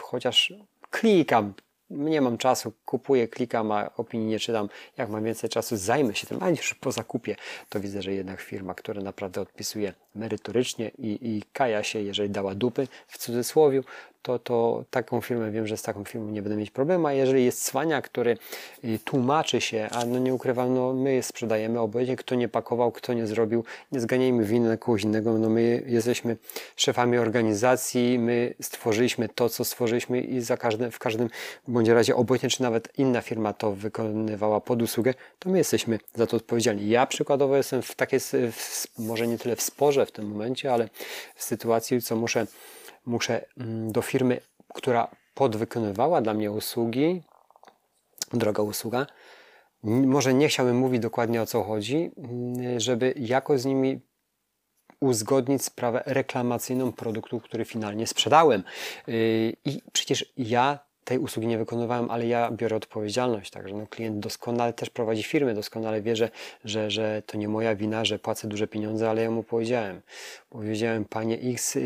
chociaż 0.00 0.52
klikam, 0.90 1.54
nie 1.90 2.20
mam 2.20 2.38
czasu, 2.38 2.72
kupuję, 2.84 3.28
klikam, 3.28 3.72
a 3.72 3.90
opinii 3.96 4.26
nie 4.26 4.38
czytam. 4.38 4.68
Jak 4.96 5.08
mam 5.10 5.24
więcej 5.24 5.50
czasu, 5.50 5.76
zajmę 5.76 6.14
się 6.14 6.26
tym, 6.26 6.42
a 6.42 6.50
już 6.50 6.74
po 6.74 6.92
zakupie, 6.92 7.36
to 7.68 7.80
widzę, 7.80 8.02
że 8.02 8.12
jednak 8.12 8.40
firma, 8.40 8.74
która 8.74 9.02
naprawdę 9.02 9.40
odpisuje 9.40 9.92
merytorycznie 10.14 10.88
i, 10.98 11.18
i 11.36 11.42
kaja 11.52 11.82
się, 11.82 12.00
jeżeli 12.00 12.30
dała 12.30 12.54
dupy 12.54 12.88
w 13.08 13.18
cudzysłowie, 13.18 13.82
to, 14.24 14.38
to 14.38 14.84
taką 14.90 15.20
firmę 15.20 15.50
wiem, 15.50 15.66
że 15.66 15.76
z 15.76 15.82
taką 15.82 16.04
firmą 16.04 16.30
nie 16.30 16.42
będę 16.42 16.56
mieć 16.56 16.70
problemu, 16.70 17.06
a 17.06 17.12
jeżeli 17.12 17.44
jest 17.44 17.64
cwania, 17.64 18.02
który 18.02 18.36
y, 18.84 18.98
tłumaczy 19.04 19.60
się, 19.60 19.88
a 19.92 20.04
no 20.04 20.18
nie 20.18 20.34
ukrywam, 20.34 20.74
no 20.74 20.92
my 20.92 21.14
je 21.14 21.22
sprzedajemy 21.22 21.80
obojętnie, 21.80 22.16
kto 22.16 22.34
nie 22.34 22.48
pakował, 22.48 22.92
kto 22.92 23.12
nie 23.12 23.26
zrobił, 23.26 23.64
nie 23.92 24.00
zganiajmy 24.00 24.44
winy 24.44 24.68
na 24.68 24.76
kogoś 24.76 25.02
innego, 25.02 25.38
no 25.38 25.48
my 25.48 25.82
jesteśmy 25.86 26.36
szefami 26.76 27.18
organizacji, 27.18 28.18
my 28.18 28.54
stworzyliśmy 28.60 29.28
to, 29.28 29.48
co 29.48 29.64
stworzyliśmy 29.64 30.20
i 30.20 30.40
za 30.40 30.56
każdym, 30.56 30.90
w 30.90 30.98
każdym 30.98 31.30
bądź 31.68 31.88
razie 31.88 32.16
obojętnie, 32.16 32.50
czy 32.50 32.62
nawet 32.62 32.98
inna 32.98 33.20
firma 33.20 33.52
to 33.52 33.72
wykonywała 33.72 34.60
pod 34.60 34.82
usługę, 34.82 35.14
to 35.38 35.50
my 35.50 35.58
jesteśmy 35.58 35.98
za 36.14 36.26
to 36.26 36.36
odpowiedzialni. 36.36 36.88
Ja 36.88 37.06
przykładowo 37.06 37.56
jestem 37.56 37.82
w 37.82 37.94
takiej, 37.94 38.20
może 38.98 39.26
nie 39.26 39.38
tyle 39.38 39.56
w 39.56 39.62
sporze 39.62 40.06
w 40.06 40.12
tym 40.12 40.28
momencie, 40.28 40.72
ale 40.72 40.88
w 41.34 41.44
sytuacji, 41.44 42.02
co 42.02 42.16
muszę 42.16 42.46
muszę 43.06 43.44
mm, 43.58 43.92
do 43.92 44.02
firmy, 44.02 44.40
która 44.74 45.08
podwykonywała 45.34 46.20
dla 46.20 46.34
mnie 46.34 46.50
usługi, 46.50 47.22
droga 48.32 48.62
usługa, 48.62 49.06
może 49.82 50.34
nie 50.34 50.48
chciałbym 50.48 50.76
mówić 50.76 51.02
dokładnie 51.02 51.42
o 51.42 51.46
co 51.46 51.62
chodzi, 51.62 52.10
mm, 52.16 52.80
żeby 52.80 53.14
jakoś 53.16 53.60
z 53.60 53.64
nimi 53.64 54.00
uzgodnić 55.00 55.64
sprawę 55.64 56.02
reklamacyjną 56.06 56.92
produktu, 56.92 57.40
który 57.40 57.64
finalnie 57.64 58.06
sprzedałem. 58.06 58.62
Yy, 59.06 59.14
I 59.64 59.82
przecież 59.92 60.32
ja 60.36 60.78
tej 61.04 61.18
usługi 61.18 61.48
nie 61.48 61.58
wykonywałem, 61.58 62.10
ale 62.10 62.26
ja 62.26 62.50
biorę 62.50 62.76
odpowiedzialność. 62.76 63.50
Także 63.50 63.74
no, 63.74 63.86
klient 63.86 64.18
doskonale 64.18 64.72
też 64.72 64.90
prowadzi 64.90 65.22
firmę, 65.22 65.54
doskonale 65.54 66.02
wie, 66.02 66.16
że, 66.16 66.30
że, 66.64 66.90
że 66.90 67.22
to 67.26 67.38
nie 67.38 67.48
moja 67.48 67.76
wina, 67.76 68.04
że 68.04 68.18
płacę 68.18 68.48
duże 68.48 68.66
pieniądze, 68.66 69.10
ale 69.10 69.22
ja 69.22 69.30
mu 69.30 69.42
powiedziałem. 69.42 70.02
Powiedziałem, 70.48 71.04
panie 71.04 71.38
X, 71.40 71.78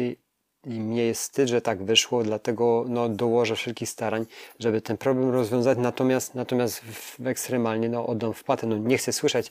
i 0.67 0.81
mnie 0.81 1.05
jest 1.05 1.21
wstyd, 1.23 1.49
że 1.49 1.61
tak 1.61 1.85
wyszło, 1.85 2.23
dlatego 2.23 2.85
no, 2.88 3.09
dołożę 3.09 3.57
wszelkich 3.57 3.88
starań, 3.88 4.27
żeby 4.59 4.81
ten 4.81 4.97
problem 4.97 5.31
rozwiązać, 5.31 5.79
natomiast, 5.79 6.35
natomiast 6.35 6.81
w, 6.81 7.27
ekstremalnie 7.27 7.88
no, 7.88 8.07
oddam 8.07 8.35
wpłatę. 8.35 8.67
No, 8.67 8.79
nie 8.79 8.99
chcę 8.99 9.12
słyszeć 9.12 9.50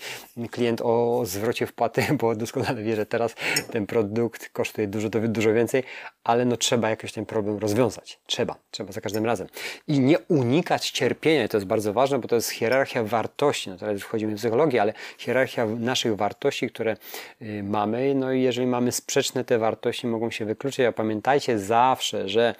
klient 0.51 0.81
o 0.81 1.21
zwrocie 1.25 1.67
wpłaty, 1.67 2.03
bo 2.19 2.35
doskonale 2.35 2.83
wie, 2.83 2.95
że 2.95 3.05
teraz 3.05 3.35
ten 3.71 3.85
produkt 3.85 4.49
kosztuje 4.49 4.87
dużo, 4.87 5.09
dużo 5.09 5.53
więcej, 5.53 5.83
ale 6.27 6.45
no, 6.45 6.57
trzeba 6.57 6.89
jakoś 6.89 7.11
ten 7.11 7.25
problem 7.25 7.57
rozwiązać. 7.57 8.19
Trzeba, 8.25 8.55
trzeba 8.71 8.91
za 8.91 9.01
każdym 9.01 9.25
razem. 9.25 9.47
I 9.87 9.99
nie 9.99 10.19
unikać 10.19 10.89
cierpienia, 10.89 11.47
to 11.47 11.57
jest 11.57 11.67
bardzo 11.67 11.93
ważne, 11.93 12.19
bo 12.19 12.27
to 12.27 12.35
jest 12.35 12.49
hierarchia 12.49 13.03
wartości. 13.03 13.69
No, 13.69 13.77
teraz 13.77 13.93
już 13.93 14.03
wchodzimy 14.03 14.35
w 14.35 14.37
psychologię, 14.37 14.81
ale 14.81 14.93
hierarchia 15.17 15.65
naszych 15.65 16.15
wartości, 16.15 16.69
które 16.69 16.97
y, 17.41 17.63
mamy, 17.63 18.15
no 18.15 18.31
i 18.31 18.41
jeżeli 18.41 18.67
mamy 18.67 18.91
sprzeczne 18.91 19.43
te 19.43 19.57
wartości, 19.57 20.07
mogą 20.07 20.31
się 20.31 20.45
wykluczyć, 20.45 20.79
a 20.79 20.91
pamiętajcie 20.91 21.59
zawsze, 21.59 22.29
że 22.29 22.55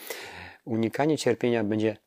unikanie 0.66 1.18
cierpienia 1.18 1.64
będzie 1.64 1.98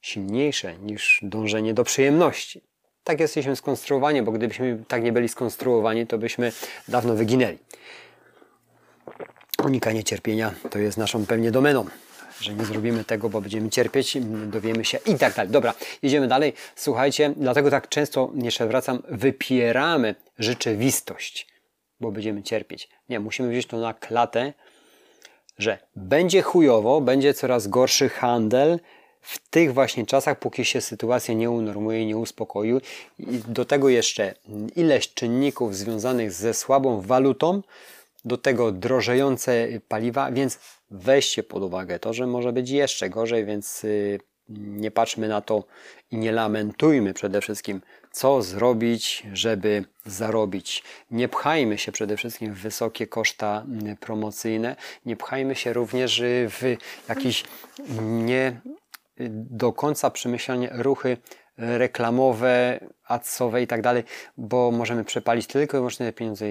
silniejsze 0.00 0.78
niż 0.78 1.20
dążenie 1.22 1.74
do 1.74 1.84
przyjemności. 1.84 2.62
Tak 3.04 3.20
jesteśmy 3.20 3.56
skonstruowani, 3.56 4.22
bo 4.22 4.32
gdybyśmy 4.32 4.84
tak 4.88 5.02
nie 5.02 5.12
byli 5.12 5.28
skonstruowani, 5.28 6.06
to 6.06 6.18
byśmy 6.18 6.52
dawno 6.88 7.14
wyginęli. 7.14 7.58
Unikanie 9.64 10.04
cierpienia 10.04 10.54
to 10.70 10.78
jest 10.78 10.98
naszą 10.98 11.26
pewnie 11.26 11.50
domeną 11.50 11.86
że 12.40 12.54
nie 12.54 12.64
zrobimy 12.64 13.04
tego, 13.04 13.28
bo 13.28 13.40
będziemy 13.40 13.70
cierpieć, 13.70 14.18
dowiemy 14.46 14.84
się 14.84 14.98
i 15.06 15.14
tak 15.14 15.34
dalej. 15.34 15.52
Dobra, 15.52 15.74
idziemy 16.02 16.28
dalej. 16.28 16.52
Słuchajcie, 16.76 17.32
dlatego 17.36 17.70
tak 17.70 17.88
często, 17.88 18.32
jeszcze 18.34 18.66
wracam, 18.66 19.02
wypieramy 19.08 20.14
rzeczywistość, 20.38 21.46
bo 22.00 22.12
będziemy 22.12 22.42
cierpieć. 22.42 22.88
Nie, 23.08 23.20
musimy 23.20 23.48
wziąć 23.48 23.66
to 23.66 23.78
na 23.78 23.94
klatę, 23.94 24.52
że 25.58 25.78
będzie 25.96 26.42
chujowo, 26.42 27.00
będzie 27.00 27.34
coraz 27.34 27.66
gorszy 27.66 28.08
handel 28.08 28.80
w 29.20 29.48
tych 29.48 29.74
właśnie 29.74 30.06
czasach, 30.06 30.38
póki 30.38 30.64
się 30.64 30.80
sytuacja 30.80 31.34
nie 31.34 31.50
unormuje, 31.50 32.06
nie 32.06 32.16
uspokoi. 32.16 32.80
I 33.18 33.38
do 33.48 33.64
tego 33.64 33.88
jeszcze 33.88 34.34
ileś 34.76 35.14
czynników 35.14 35.76
związanych 35.76 36.32
ze 36.32 36.54
słabą 36.54 37.00
walutą, 37.00 37.62
do 38.28 38.38
tego 38.38 38.72
drożejące 38.72 39.68
paliwa, 39.88 40.32
więc 40.32 40.58
weźcie 40.90 41.42
pod 41.42 41.62
uwagę 41.62 41.98
to, 41.98 42.12
że 42.12 42.26
może 42.26 42.52
być 42.52 42.70
jeszcze 42.70 43.10
gorzej, 43.10 43.44
więc 43.44 43.84
y, 43.84 44.18
nie 44.48 44.90
patrzmy 44.90 45.28
na 45.28 45.40
to 45.40 45.64
i 46.10 46.16
nie 46.16 46.32
lamentujmy 46.32 47.14
przede 47.14 47.40
wszystkim, 47.40 47.80
co 48.12 48.42
zrobić, 48.42 49.26
żeby 49.32 49.84
zarobić. 50.06 50.82
Nie 51.10 51.28
pchajmy 51.28 51.78
się 51.78 51.92
przede 51.92 52.16
wszystkim 52.16 52.54
w 52.54 52.58
wysokie 52.58 53.06
koszta 53.06 53.64
mm, 53.68 53.96
promocyjne, 53.96 54.76
nie 55.06 55.16
pchajmy 55.16 55.54
się 55.54 55.72
również 55.72 56.22
w 56.24 56.76
jakieś 57.08 57.44
nie 58.00 58.60
do 59.30 59.72
końca 59.72 60.10
przemyślane 60.10 60.68
ruchy 60.72 61.16
reklamowe, 61.58 62.80
adsowe 63.04 63.62
i 63.62 63.66
tak 63.66 63.82
dalej, 63.82 64.04
bo 64.36 64.70
możemy 64.70 65.04
przepalić 65.04 65.46
tylko 65.46 65.76
i 65.76 65.80
wyłącznie 65.80 66.12
pieniądze 66.12 66.46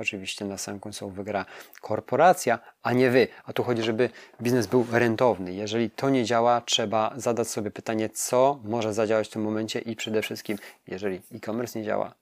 Oczywiście 0.00 0.44
na 0.44 0.58
samym 0.58 0.80
końcu 0.80 1.10
wygra 1.10 1.46
korporacja, 1.80 2.58
a 2.82 2.92
nie 2.92 3.10
wy. 3.10 3.28
A 3.44 3.52
tu 3.52 3.62
chodzi, 3.62 3.82
żeby 3.82 4.10
biznes 4.42 4.66
był 4.66 4.86
rentowny. 4.92 5.54
Jeżeli 5.54 5.90
to 5.90 6.10
nie 6.10 6.24
działa, 6.24 6.60
trzeba 6.60 7.12
zadać 7.16 7.48
sobie 7.48 7.70
pytanie, 7.70 8.08
co 8.08 8.60
może 8.64 8.94
zadziałać 8.94 9.28
w 9.28 9.30
tym 9.30 9.42
momencie 9.42 9.78
i 9.78 9.96
przede 9.96 10.22
wszystkim, 10.22 10.58
jeżeli 10.86 11.20
e-commerce 11.34 11.78
nie 11.78 11.84
działa, 11.84 12.14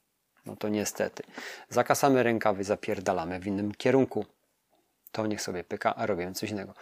no 0.47 0.57
to 0.57 0.69
niestety. 0.69 1.23
Zakasamy 1.69 2.23
rękawy, 2.23 2.65
zapierdalamy 2.65 3.41
w 3.41 3.47
innym 3.47 3.75
kierunku. 3.75 4.27
To 5.13 5.27
niech 5.27 5.43
sobie 5.43 5.65
pyka, 5.65 5.95
a 5.95 6.07
robimy 6.07 6.33
coś 6.33 6.51
innego. 6.51 6.75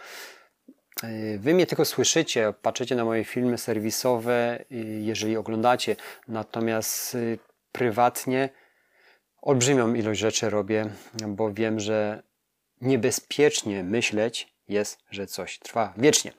Yy, 1.03 1.39
wy 1.39 1.53
mnie 1.53 1.65
tylko 1.67 1.85
słyszycie, 1.85 2.53
patrzycie 2.61 2.95
na 2.95 3.05
moje 3.05 3.23
filmy 3.23 3.57
serwisowe, 3.57 4.65
yy, 4.69 4.79
jeżeli 4.85 5.37
oglądacie, 5.37 5.95
natomiast 6.27 7.13
yy, 7.13 7.39
prywatnie 7.71 8.49
olbrzymią 9.41 9.93
ilość 9.93 10.19
rzeczy 10.19 10.49
robię, 10.49 10.89
bo 11.27 11.53
wiem, 11.53 11.79
że 11.79 12.23
niebezpiecznie 12.81 13.83
myśleć 13.83 14.53
jest, 14.67 14.99
że 15.11 15.27
coś 15.27 15.59
trwa 15.59 15.93
wiecznie. 15.97 16.31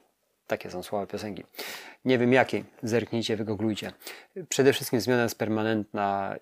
Takie 0.46 0.70
są 0.70 0.82
słowa 0.82 1.06
piosenki. 1.06 1.44
Nie 2.04 2.18
wiem 2.18 2.32
jakiej, 2.32 2.64
zerknijcie, 2.82 3.36
wygooglujcie. 3.36 3.92
Przede 4.48 4.72
wszystkim 4.72 5.00
zmiana 5.00 5.22
jest 5.22 5.38
permanentna, 5.38 6.36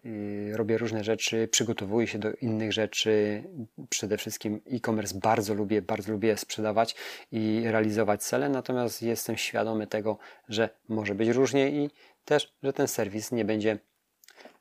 robię 0.52 0.78
różne 0.78 1.04
rzeczy, 1.04 1.48
przygotowuję 1.48 2.06
się 2.06 2.18
do 2.18 2.32
innych 2.32 2.72
rzeczy. 2.72 3.42
Przede 3.88 4.16
wszystkim 4.18 4.60
e-commerce 4.72 5.18
bardzo 5.18 5.54
lubię, 5.54 5.82
bardzo 5.82 6.12
lubię 6.12 6.36
sprzedawać 6.36 6.94
i 7.32 7.62
realizować 7.64 8.22
cele, 8.22 8.48
natomiast 8.48 9.02
jestem 9.02 9.36
świadomy 9.36 9.86
tego, 9.86 10.18
że 10.48 10.68
może 10.88 11.14
być 11.14 11.28
różnie 11.28 11.70
i 11.70 11.90
też, 12.24 12.54
że 12.62 12.72
ten 12.72 12.88
serwis 12.88 13.32
nie 13.32 13.44
będzie 13.44 13.78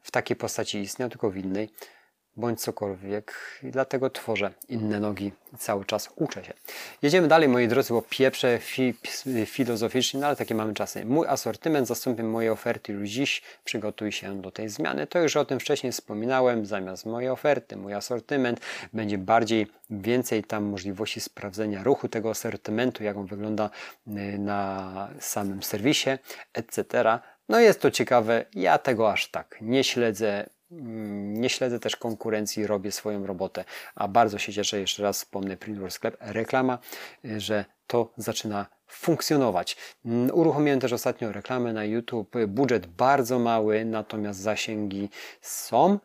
w 0.06 0.12
takiej 0.12 0.38
postaci 0.38 0.80
istniał, 0.80 1.10
tylko 1.10 1.30
w 1.30 1.38
innej 1.38 1.70
bądź 2.38 2.62
cokolwiek. 2.62 3.34
I 3.64 3.72
dlatego 3.72 4.10
tworzę 4.10 4.52
inne 4.70 5.00
nogi 5.00 5.32
cały 5.58 5.86
czas 5.86 6.10
uczę 6.16 6.46
się. 6.46 6.54
Jedziemy 7.02 7.28
dalej, 7.28 7.50
moi 7.50 7.68
drodzy, 7.68 7.94
bo 7.94 8.02
pieprze 8.02 8.60
fi, 8.60 8.94
filozoficznie, 9.46 10.20
no 10.20 10.28
ale 10.28 10.36
takie 10.36 10.56
mamy 10.56 10.74
czasy. 10.74 11.06
Mój 11.06 11.28
asortyment 11.28 11.88
zastąpi 11.88 12.24
moje 12.24 12.52
oferty 12.52 12.94
już 12.94 13.10
dziś. 13.10 13.42
Przygotuj 13.64 14.12
się 14.12 14.42
do 14.42 14.52
tej 14.52 14.70
zmiany. 14.70 15.08
To 15.08 15.20
już 15.20 15.38
o 15.38 15.46
tym 15.46 15.60
wcześniej 15.60 15.92
wspominałem. 15.92 16.66
Zamiast 16.66 17.06
mojej 17.06 17.30
oferty, 17.30 17.78
mój 17.78 17.94
asortyment 17.94 18.60
będzie 18.94 19.18
bardziej, 19.18 19.68
więcej 19.90 20.44
tam 20.44 20.64
możliwości 20.64 21.22
sprawdzenia 21.22 21.84
ruchu 21.84 22.10
tego 22.10 22.30
asortymentu, 22.30 23.04
jak 23.04 23.18
on 23.18 23.26
wygląda 23.26 23.70
y, 24.08 24.12
na 24.40 25.10
samym 25.20 25.64
serwisie, 25.64 26.10
etc. 26.54 27.20
No 27.50 27.60
jest 27.60 27.82
to 27.82 27.92
ciekawe. 27.92 28.46
Ja 28.54 28.78
tego 28.78 29.12
aż 29.12 29.28
tak 29.28 29.58
nie 29.62 29.84
śledzę 29.84 30.50
mm, 30.72 31.42
nie 31.42 31.50
śledzę 31.50 31.80
też 31.80 31.96
konkurencji, 31.96 32.68
robię 32.68 32.92
swoją 32.92 33.28
robotę, 33.28 33.66
a 33.96 34.08
bardzo 34.08 34.38
się 34.38 34.54
cieszę, 34.54 34.80
jeszcze 34.80 35.04
raz 35.04 35.18
wspomnę 35.18 35.58
Printer 35.58 35.92
Sklep, 35.92 36.18
reklama, 36.20 36.78
y, 37.26 37.40
że 37.40 37.66
to 37.88 38.14
zaczyna 38.18 38.66
funkcjonować. 38.88 39.78
Mm, 40.06 40.30
uruchomiłem 40.34 40.80
też 40.80 40.94
ostatnio 40.94 41.32
reklamę 41.32 41.74
na 41.74 41.86
YouTube, 41.86 42.36
budżet 42.48 42.86
bardzo 42.86 43.40
mały, 43.40 43.86
natomiast 43.86 44.40
zasięgi 44.40 45.10
są. 45.42 46.00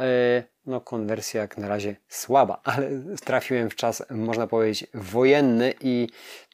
E, 0.00 0.42
no, 0.66 0.80
konwersja 0.80 1.40
jak 1.40 1.58
na 1.58 1.68
razie 1.68 1.96
słaba, 2.08 2.60
ale 2.64 2.90
trafiłem 3.24 3.70
w 3.70 3.74
czas, 3.74 4.02
można 4.10 4.46
powiedzieć, 4.46 4.86
wojenny 4.94 5.74
i 5.80 6.08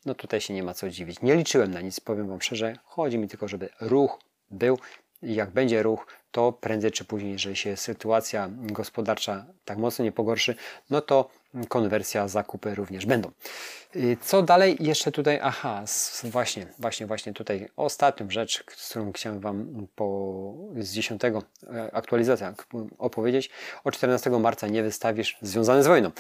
no 0.06 0.14
tutaj 0.14 0.40
się 0.40 0.54
nie 0.54 0.62
ma 0.62 0.74
co 0.74 0.90
dziwić. 0.90 1.22
Nie 1.22 1.36
liczyłem 1.36 1.70
na 1.70 1.80
nic, 1.80 2.00
powiem 2.00 2.28
Wam 2.28 2.40
szczerze. 2.40 2.76
Chodzi 2.84 3.18
mi 3.18 3.28
tylko, 3.28 3.48
żeby 3.48 3.68
ruch 3.80 4.18
był 4.50 4.78
jak 5.22 5.50
będzie 5.50 5.82
ruch, 5.82 6.06
to 6.30 6.52
prędzej 6.52 6.90
czy 6.90 7.04
później, 7.04 7.32
jeżeli 7.32 7.56
się 7.56 7.76
sytuacja 7.76 8.50
gospodarcza 8.52 9.46
tak 9.64 9.78
mocno 9.78 10.04
nie 10.04 10.12
pogorszy, 10.12 10.54
no 10.90 11.00
to 11.00 11.30
konwersja, 11.68 12.28
zakupy 12.28 12.74
również 12.74 13.06
będą. 13.06 13.30
Y, 13.96 14.16
co 14.22 14.42
dalej? 14.42 14.76
Jeszcze 14.80 15.12
tutaj, 15.12 15.38
aha, 15.42 15.84
właśnie, 16.24 16.66
właśnie, 16.78 17.06
właśnie 17.06 17.32
tutaj 17.32 17.68
ostatnią 17.76 18.30
rzecz, 18.30 18.64
którą 18.64 19.12
chciałem 19.12 19.40
Wam 19.40 19.86
po, 19.96 20.54
z 20.78 20.92
10 20.92 21.22
e, 21.24 21.34
aktualizacja 21.92 22.54
opowiedzieć. 22.98 23.50
O 23.84 23.90
14 23.90 24.30
marca 24.30 24.66
nie 24.66 24.82
wystawisz 24.82 25.38
związane 25.42 25.82
z 25.82 25.86
wojną 25.86 26.10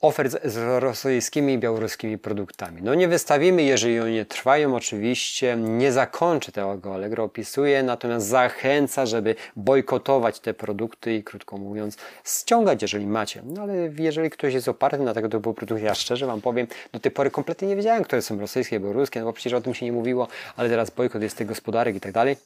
ofert 0.00 0.36
z 0.44 0.82
rosyjskimi 0.82 1.52
i 1.52 1.58
białoruskimi 1.58 2.18
produktami. 2.18 2.82
No 2.82 2.94
nie 2.94 3.08
wystawimy, 3.08 3.62
jeżeli 3.62 4.00
one 4.00 4.24
trwają 4.24 4.76
oczywiście, 4.76 5.56
nie 5.56 5.92
zakończy 5.92 6.52
tego 6.52 6.94
Allegro, 6.94 7.24
opisuje, 7.24 7.82
natomiast 7.82 8.26
zachęca, 8.26 9.06
żeby 9.06 9.34
bojkotować 9.56 10.40
te 10.40 10.54
produkty 10.54 11.14
i 11.14 11.24
krótko 11.24 11.56
mówiąc 11.56 11.96
ściągać, 12.24 12.82
jeżeli 12.82 13.06
macie. 13.06 13.42
No 13.44 13.62
ale 13.62 13.74
jeżeli 13.98 14.30
ktoś 14.30 14.54
jest 14.54 14.68
oparty 14.68 14.98
na 14.98 15.14
tego 15.14 15.28
typu 15.28 15.54
produkty, 15.54 15.84
ja 15.84 15.94
szczerze 15.94 16.26
Wam 16.26 16.40
powiem, 16.40 16.66
do 16.92 17.00
tej 17.00 17.12
pory 17.12 17.30
kompletnie 17.30 17.68
nie 17.68 17.76
wiedziałem, 17.76 18.04
które 18.04 18.22
są 18.22 18.40
rosyjskie, 18.40 18.80
białoruskie, 18.80 19.20
no 19.20 19.26
bo 19.26 19.32
przecież 19.32 19.52
o 19.52 19.60
tym 19.60 19.74
się 19.74 19.86
nie 19.86 19.92
mówiło, 19.92 20.28
ale 20.56 20.68
teraz 20.68 20.90
bojkot 20.90 21.22
jest 21.22 21.36
tych 21.36 21.46
gospodarek 21.46 21.96
i 21.96 22.00
tak 22.00 22.12
dalej. 22.12 22.36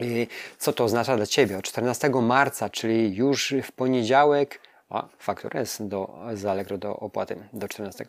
I 0.00 0.26
co 0.58 0.72
to 0.72 0.84
oznacza 0.84 1.16
dla 1.16 1.26
Ciebie? 1.26 1.58
Od 1.58 1.64
14 1.64 2.10
marca, 2.22 2.70
czyli 2.70 3.16
już 3.16 3.54
w 3.62 3.72
poniedziałek, 3.72 4.60
a 4.88 5.08
faktura 5.18 5.60
jest 5.60 5.86
do, 5.86 6.18
z 6.34 6.44
Allegro 6.44 6.78
do 6.78 6.96
opłaty 6.96 7.36
do 7.52 7.68
14. 7.68 8.06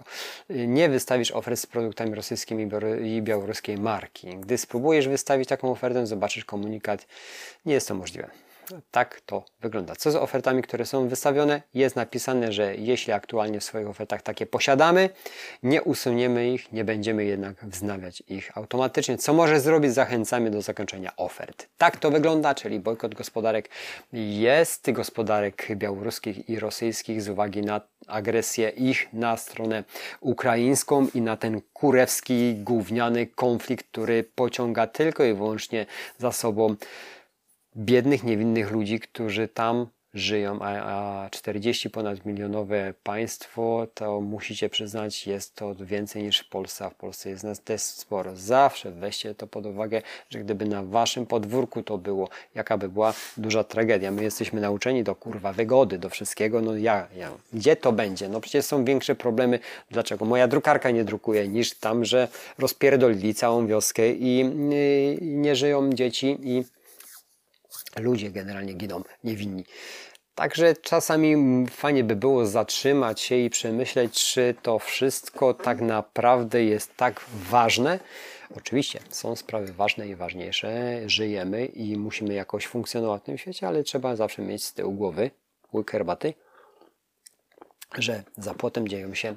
Nie 0.49 0.89
wystawisz 0.89 1.31
ofert 1.31 1.59
z 1.59 1.65
produktami 1.65 2.15
rosyjskimi 2.15 2.69
i 3.03 3.21
białoruskiej 3.21 3.77
marki. 3.77 4.37
Gdy 4.37 4.57
spróbujesz 4.57 5.07
wystawić 5.07 5.49
taką 5.49 5.71
ofertę, 5.71 6.07
zobaczysz 6.07 6.45
komunikat. 6.45 7.07
Nie 7.65 7.73
jest 7.73 7.87
to 7.87 7.95
możliwe. 7.95 8.29
Tak 8.91 9.21
to 9.21 9.45
wygląda. 9.61 9.95
Co 9.95 10.11
z 10.11 10.15
ofertami, 10.15 10.61
które 10.61 10.85
są 10.85 11.07
wystawione? 11.07 11.61
Jest 11.73 11.95
napisane, 11.95 12.53
że 12.53 12.75
jeśli 12.75 13.13
aktualnie 13.13 13.59
w 13.59 13.63
swoich 13.63 13.89
ofertach 13.89 14.21
takie 14.21 14.45
posiadamy, 14.45 15.09
nie 15.63 15.83
usuniemy 15.83 16.49
ich, 16.49 16.71
nie 16.71 16.83
będziemy 16.83 17.25
jednak 17.25 17.65
wznawiać 17.65 18.23
ich 18.27 18.57
automatycznie. 18.57 19.17
Co 19.17 19.33
może 19.33 19.59
zrobić? 19.59 19.93
Zachęcamy 19.93 20.51
do 20.51 20.61
zakończenia 20.61 21.11
ofert. 21.17 21.67
Tak 21.77 21.97
to 21.97 22.11
wygląda, 22.11 22.55
czyli 22.55 22.79
bojkot 22.79 23.15
gospodarek 23.15 23.69
jest 24.13 24.91
gospodarek 24.91 25.67
białoruskich 25.75 26.49
i 26.49 26.59
rosyjskich 26.59 27.21
z 27.21 27.29
uwagi 27.29 27.61
na 27.61 27.81
agresję 28.07 28.69
ich 28.69 29.13
na 29.13 29.37
stronę 29.37 29.83
ukraińską 30.19 31.07
i 31.13 31.21
na 31.21 31.37
ten 31.37 31.61
kurewski, 31.73 32.55
gówniany 32.55 33.27
konflikt, 33.27 33.87
który 33.91 34.23
pociąga 34.23 34.87
tylko 34.87 35.23
i 35.23 35.33
wyłącznie 35.33 35.85
za 36.17 36.31
sobą 36.31 36.75
biednych, 37.77 38.23
niewinnych 38.23 38.71
ludzi, 38.71 38.99
którzy 38.99 39.47
tam 39.47 39.87
żyją, 40.15 40.59
a, 40.61 41.25
a 41.25 41.29
40 41.29 41.89
ponad 41.89 42.25
milionowe 42.25 42.93
państwo, 43.03 43.87
to 43.93 44.21
musicie 44.21 44.69
przyznać, 44.69 45.27
jest 45.27 45.55
to 45.55 45.75
więcej 45.75 46.23
niż 46.23 46.39
w 46.39 46.49
Polsce, 46.49 46.85
a 46.85 46.89
w 46.89 46.95
Polsce 46.95 47.29
jest 47.29 47.43
nas 47.43 47.61
też 47.61 47.81
sporo. 47.81 48.35
Zawsze 48.35 48.91
weźcie 48.91 49.35
to 49.35 49.47
pod 49.47 49.65
uwagę, 49.65 50.01
że 50.29 50.39
gdyby 50.39 50.65
na 50.65 50.83
waszym 50.83 51.25
podwórku 51.25 51.83
to 51.83 51.97
było, 51.97 52.29
jaka 52.55 52.77
by 52.77 52.89
była 52.89 53.13
duża 53.37 53.63
tragedia. 53.63 54.11
My 54.11 54.23
jesteśmy 54.23 54.61
nauczeni 54.61 55.03
do 55.03 55.15
kurwa 55.15 55.53
wygody, 55.53 55.97
do 55.97 56.09
wszystkiego, 56.09 56.61
no 56.61 56.77
ja, 56.77 57.07
ja, 57.17 57.31
gdzie 57.53 57.75
to 57.75 57.91
będzie? 57.91 58.29
No 58.29 58.41
przecież 58.41 58.65
są 58.65 58.85
większe 58.85 59.15
problemy. 59.15 59.59
Dlaczego? 59.91 60.25
Moja 60.25 60.47
drukarka 60.47 60.91
nie 60.91 61.03
drukuje 61.03 61.47
niż 61.47 61.73
tam, 61.73 62.05
że 62.05 62.27
rozpierdolili 62.57 63.35
całą 63.35 63.67
wioskę 63.67 64.11
i, 64.11 64.39
i 64.39 65.35
nie 65.35 65.55
żyją 65.55 65.93
dzieci 65.93 66.37
i 66.43 66.63
ludzie 67.95 68.31
generalnie 68.31 68.73
giną 68.73 69.03
niewinni. 69.23 69.63
Także 70.35 70.75
czasami 70.75 71.35
fajnie 71.67 72.03
by 72.03 72.15
było 72.15 72.45
zatrzymać 72.45 73.21
się 73.21 73.35
i 73.35 73.49
przemyśleć, 73.49 74.25
czy 74.33 74.55
to 74.61 74.79
wszystko 74.79 75.53
tak 75.53 75.81
naprawdę 75.81 76.63
jest 76.63 76.97
tak 76.97 77.21
ważne. 77.49 77.99
Oczywiście 78.57 78.99
są 79.09 79.35
sprawy 79.35 79.73
ważne 79.73 80.07
i 80.07 80.15
ważniejsze, 80.15 81.01
żyjemy 81.05 81.65
i 81.65 81.97
musimy 81.97 82.33
jakoś 82.33 82.67
funkcjonować 82.67 83.21
w 83.21 83.25
tym 83.25 83.37
świecie, 83.37 83.67
ale 83.67 83.83
trzeba 83.83 84.15
zawsze 84.15 84.41
mieć 84.41 84.63
z 84.63 84.73
tyłu 84.73 84.93
głowy 84.93 85.31
łyk 85.73 85.91
herbaty, 85.91 86.33
że 87.97 88.23
za 88.37 88.53
płotem 88.53 88.87
dzieją 88.87 89.13
się 89.13 89.35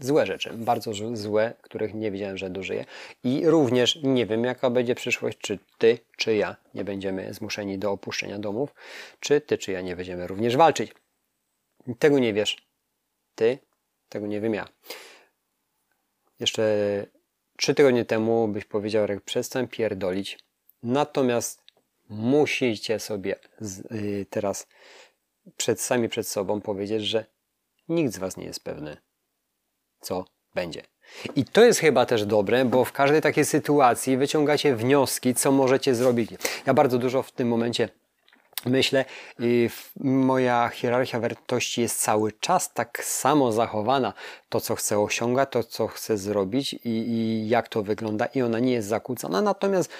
złe 0.00 0.26
rzeczy, 0.26 0.52
bardzo 0.54 0.92
złe, 1.12 1.54
których 1.62 1.94
nie 1.94 2.10
wiedziałem, 2.10 2.38
że 2.38 2.50
dożyję. 2.50 2.84
I 3.24 3.46
również 3.46 3.98
nie 4.02 4.26
wiem, 4.26 4.44
jaka 4.44 4.70
będzie 4.70 4.94
przyszłość, 4.94 5.38
czy 5.38 5.58
ty, 5.78 5.98
czy 6.16 6.36
ja 6.36 6.56
nie 6.74 6.84
będziemy 6.84 7.34
zmuszeni 7.34 7.78
do 7.78 7.90
opuszczenia 7.90 8.38
domów, 8.38 8.74
czy 9.20 9.40
ty, 9.40 9.58
czy 9.58 9.72
ja 9.72 9.80
nie 9.80 9.96
będziemy 9.96 10.26
również 10.26 10.56
walczyć. 10.56 10.94
Tego 11.98 12.18
nie 12.18 12.32
wiesz. 12.32 12.66
Ty, 13.34 13.58
tego 14.08 14.26
nie 14.26 14.40
wiem 14.40 14.54
ja. 14.54 14.68
Jeszcze 16.40 16.62
trzy 17.56 17.74
tygodnie 17.74 18.04
temu 18.04 18.48
byś 18.48 18.64
powiedział, 18.64 19.06
że 19.06 19.20
przestań 19.20 19.68
pierdolić. 19.68 20.38
Natomiast 20.82 21.62
musicie 22.08 22.98
sobie 22.98 23.36
y, 23.92 24.26
teraz 24.30 24.66
przed, 25.56 25.80
sami 25.80 26.08
przed 26.08 26.28
sobą 26.28 26.60
powiedzieć, 26.60 27.02
że 27.02 27.26
nikt 27.88 28.14
z 28.14 28.18
Was 28.18 28.36
nie 28.36 28.44
jest 28.44 28.64
pewny 28.64 28.96
co 30.06 30.24
będzie. 30.54 30.82
I 31.36 31.44
to 31.44 31.64
jest 31.64 31.80
chyba 31.80 32.06
też 32.06 32.26
dobre, 32.26 32.64
bo 32.64 32.84
w 32.84 32.92
każdej 32.92 33.22
takiej 33.22 33.44
sytuacji 33.44 34.16
wyciągacie 34.16 34.76
wnioski, 34.76 35.34
co 35.34 35.52
możecie 35.52 35.94
zrobić. 35.94 36.30
Ja 36.66 36.74
bardzo 36.74 36.98
dużo 36.98 37.22
w 37.22 37.32
tym 37.32 37.48
momencie 37.48 37.88
myślę, 38.66 39.04
moja 40.00 40.68
hierarchia 40.68 41.20
wartości 41.20 41.80
jest 41.80 42.00
cały 42.00 42.32
czas 42.32 42.72
tak 42.72 43.04
samo 43.04 43.52
zachowana. 43.52 44.12
To, 44.48 44.60
co 44.60 44.74
chcę 44.74 45.00
osiągać, 45.00 45.48
to, 45.52 45.62
co 45.62 45.86
chcę 45.86 46.18
zrobić 46.18 46.72
i, 46.72 46.88
i, 46.88 47.48
jak 47.48 47.68
to 47.68 47.82
wygląda, 47.82 48.26
i 48.26 48.42
ona 48.42 48.58
nie 48.58 48.72
jest 48.72 48.88
zakłócona. 48.88 49.42
Natomiast 49.42 49.92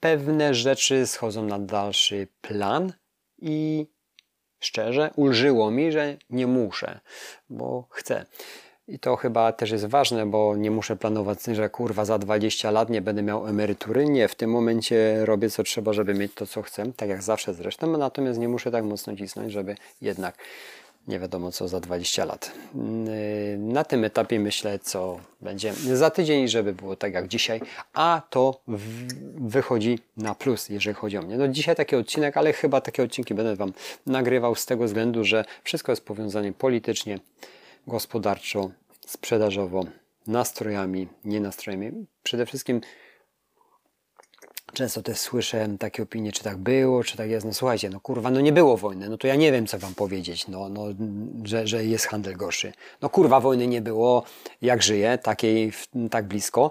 pewne 0.00 0.54
rzeczy 0.54 1.06
schodzą 1.06 1.44
na 1.44 1.58
dalszy 1.58 2.28
plan 2.40 2.92
i 3.42 3.86
szczerze, 4.60 5.10
ulżyło 5.16 5.70
mi, 5.70 5.92
że 5.92 6.16
nie 6.30 6.46
muszę, 6.46 7.00
bo 7.50 7.86
chcę. 7.90 8.26
I 8.90 8.98
to 8.98 9.16
chyba 9.16 9.52
też 9.52 9.70
jest 9.70 9.86
ważne, 9.86 10.26
bo 10.26 10.56
nie 10.56 10.70
muszę 10.70 10.96
planować, 10.96 11.38
że 11.52 11.70
kurwa 11.70 12.04
za 12.04 12.18
20 12.18 12.70
lat 12.70 12.90
nie 12.90 13.02
będę 13.02 13.22
miał 13.22 13.46
emerytury. 13.46 14.08
Nie, 14.08 14.28
w 14.28 14.34
tym 14.34 14.50
momencie 14.50 15.24
robię 15.24 15.50
co 15.50 15.62
trzeba, 15.62 15.92
żeby 15.92 16.14
mieć 16.14 16.34
to, 16.34 16.46
co 16.46 16.62
chcę, 16.62 16.92
tak 16.96 17.08
jak 17.08 17.22
zawsze 17.22 17.54
zresztą, 17.54 17.98
natomiast 17.98 18.38
nie 18.38 18.48
muszę 18.48 18.70
tak 18.70 18.84
mocno 18.84 19.16
cisnąć, 19.16 19.52
żeby 19.52 19.76
jednak 20.02 20.34
nie 21.08 21.18
wiadomo 21.18 21.52
co 21.52 21.68
za 21.68 21.80
20 21.80 22.24
lat. 22.24 22.52
Yy, 22.74 23.58
na 23.58 23.84
tym 23.84 24.04
etapie 24.04 24.40
myślę, 24.40 24.78
co 24.78 25.20
będzie 25.40 25.74
za 25.74 26.10
tydzień, 26.10 26.48
żeby 26.48 26.72
było 26.72 26.96
tak 26.96 27.14
jak 27.14 27.28
dzisiaj, 27.28 27.60
a 27.92 28.22
to 28.30 28.60
wychodzi 29.34 29.98
na 30.16 30.34
plus, 30.34 30.68
jeżeli 30.68 30.94
chodzi 30.94 31.18
o 31.18 31.22
mnie. 31.22 31.38
No 31.38 31.48
dzisiaj 31.48 31.76
taki 31.76 31.96
odcinek, 31.96 32.36
ale 32.36 32.52
chyba 32.52 32.80
takie 32.80 33.02
odcinki 33.02 33.34
będę 33.34 33.56
Wam 33.56 33.72
nagrywał 34.06 34.54
z 34.54 34.66
tego 34.66 34.84
względu, 34.84 35.24
że 35.24 35.44
wszystko 35.64 35.92
jest 35.92 36.04
powiązane 36.04 36.52
politycznie, 36.52 37.18
gospodarczo, 37.86 38.70
sprzedażowo, 39.10 39.84
nastrojami, 40.26 41.08
nie 41.24 41.40
nastrojami. 41.40 42.06
Przede 42.22 42.46
wszystkim 42.46 42.80
często 44.72 45.02
też 45.02 45.18
słyszę 45.18 45.68
takie 45.78 46.02
opinie, 46.02 46.32
czy 46.32 46.44
tak 46.44 46.56
było, 46.56 47.04
czy 47.04 47.16
tak 47.16 47.30
jest. 47.30 47.46
No 47.46 47.54
słuchajcie, 47.54 47.90
no 47.90 48.00
kurwa, 48.00 48.30
no 48.30 48.40
nie 48.40 48.52
było 48.52 48.76
wojny, 48.76 49.08
no 49.08 49.16
to 49.16 49.26
ja 49.26 49.34
nie 49.34 49.52
wiem, 49.52 49.66
co 49.66 49.78
wam 49.78 49.94
powiedzieć, 49.94 50.48
no, 50.48 50.68
no 50.68 50.84
że, 51.44 51.66
że 51.66 51.84
jest 51.84 52.06
handel 52.06 52.36
gorszy. 52.36 52.72
No 53.02 53.08
kurwa, 53.08 53.40
wojny 53.40 53.66
nie 53.66 53.80
było, 53.80 54.24
jak 54.62 54.82
żyję, 54.82 55.18
takiej 55.18 55.72
tak 56.10 56.26
blisko, 56.26 56.70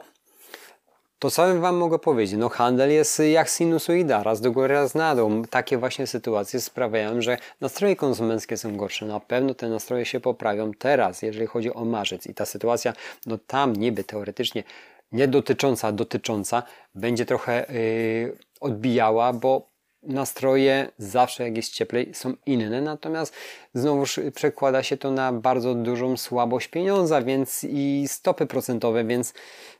to 1.20 1.32
co 1.32 1.60
Wam 1.60 1.76
mogę 1.76 2.00
powiedzieć? 2.00 2.40
No 2.40 2.50
handel 2.50 2.92
jest 2.92 3.20
jak 3.20 3.50
sinusoida, 3.50 4.24
raz 4.24 4.42
do 4.42 4.52
góry, 4.52 4.68
raz 4.68 4.96
na 4.96 5.16
dół. 5.16 5.46
Takie 5.50 5.78
właśnie 5.78 6.08
sytuacje 6.08 6.62
sprawiają, 6.62 7.22
że 7.22 7.38
nastroje 7.62 7.96
konsumenckie 7.96 8.58
są 8.58 8.78
gorsze. 8.78 9.06
Na 9.06 9.20
pewno 9.20 9.54
te 9.54 9.70
nastroje 9.70 10.06
się 10.06 10.20
poprawią 10.20 10.72
teraz, 10.74 11.22
jeżeli 11.22 11.48
chodzi 11.48 11.74
o 11.74 11.86
marzec. 11.86 12.28
I 12.28 12.34
ta 12.34 12.46
sytuacja, 12.46 12.94
no 13.26 13.38
tam 13.48 13.76
niby 13.76 14.04
teoretycznie 14.04 14.64
nie 15.12 15.28
dotycząca, 15.28 15.92
dotycząca, 15.92 16.64
będzie 16.96 17.26
trochę 17.26 17.66
yy, 17.70 18.38
odbijała, 18.60 19.34
bo 19.34 19.69
nastroje 20.04 20.92
zawsze 20.98 21.44
jak 21.44 21.58
jest 21.58 21.74
cieplej 21.74 22.14
są 22.14 22.34
inne, 22.46 22.82
natomiast 22.82 23.34
znowuż 23.74 24.20
przekłada 24.36 24.84
się 24.84 24.98
to 24.98 25.12
na 25.12 25.34
bardzo 25.34 25.76
dużą 25.76 26.18
słabość 26.18 26.68
pieniądza, 26.68 27.22
więc 27.22 27.64
i 27.64 28.06
stopy 28.08 28.46
procentowe, 28.46 29.04
więc 29.04 29.34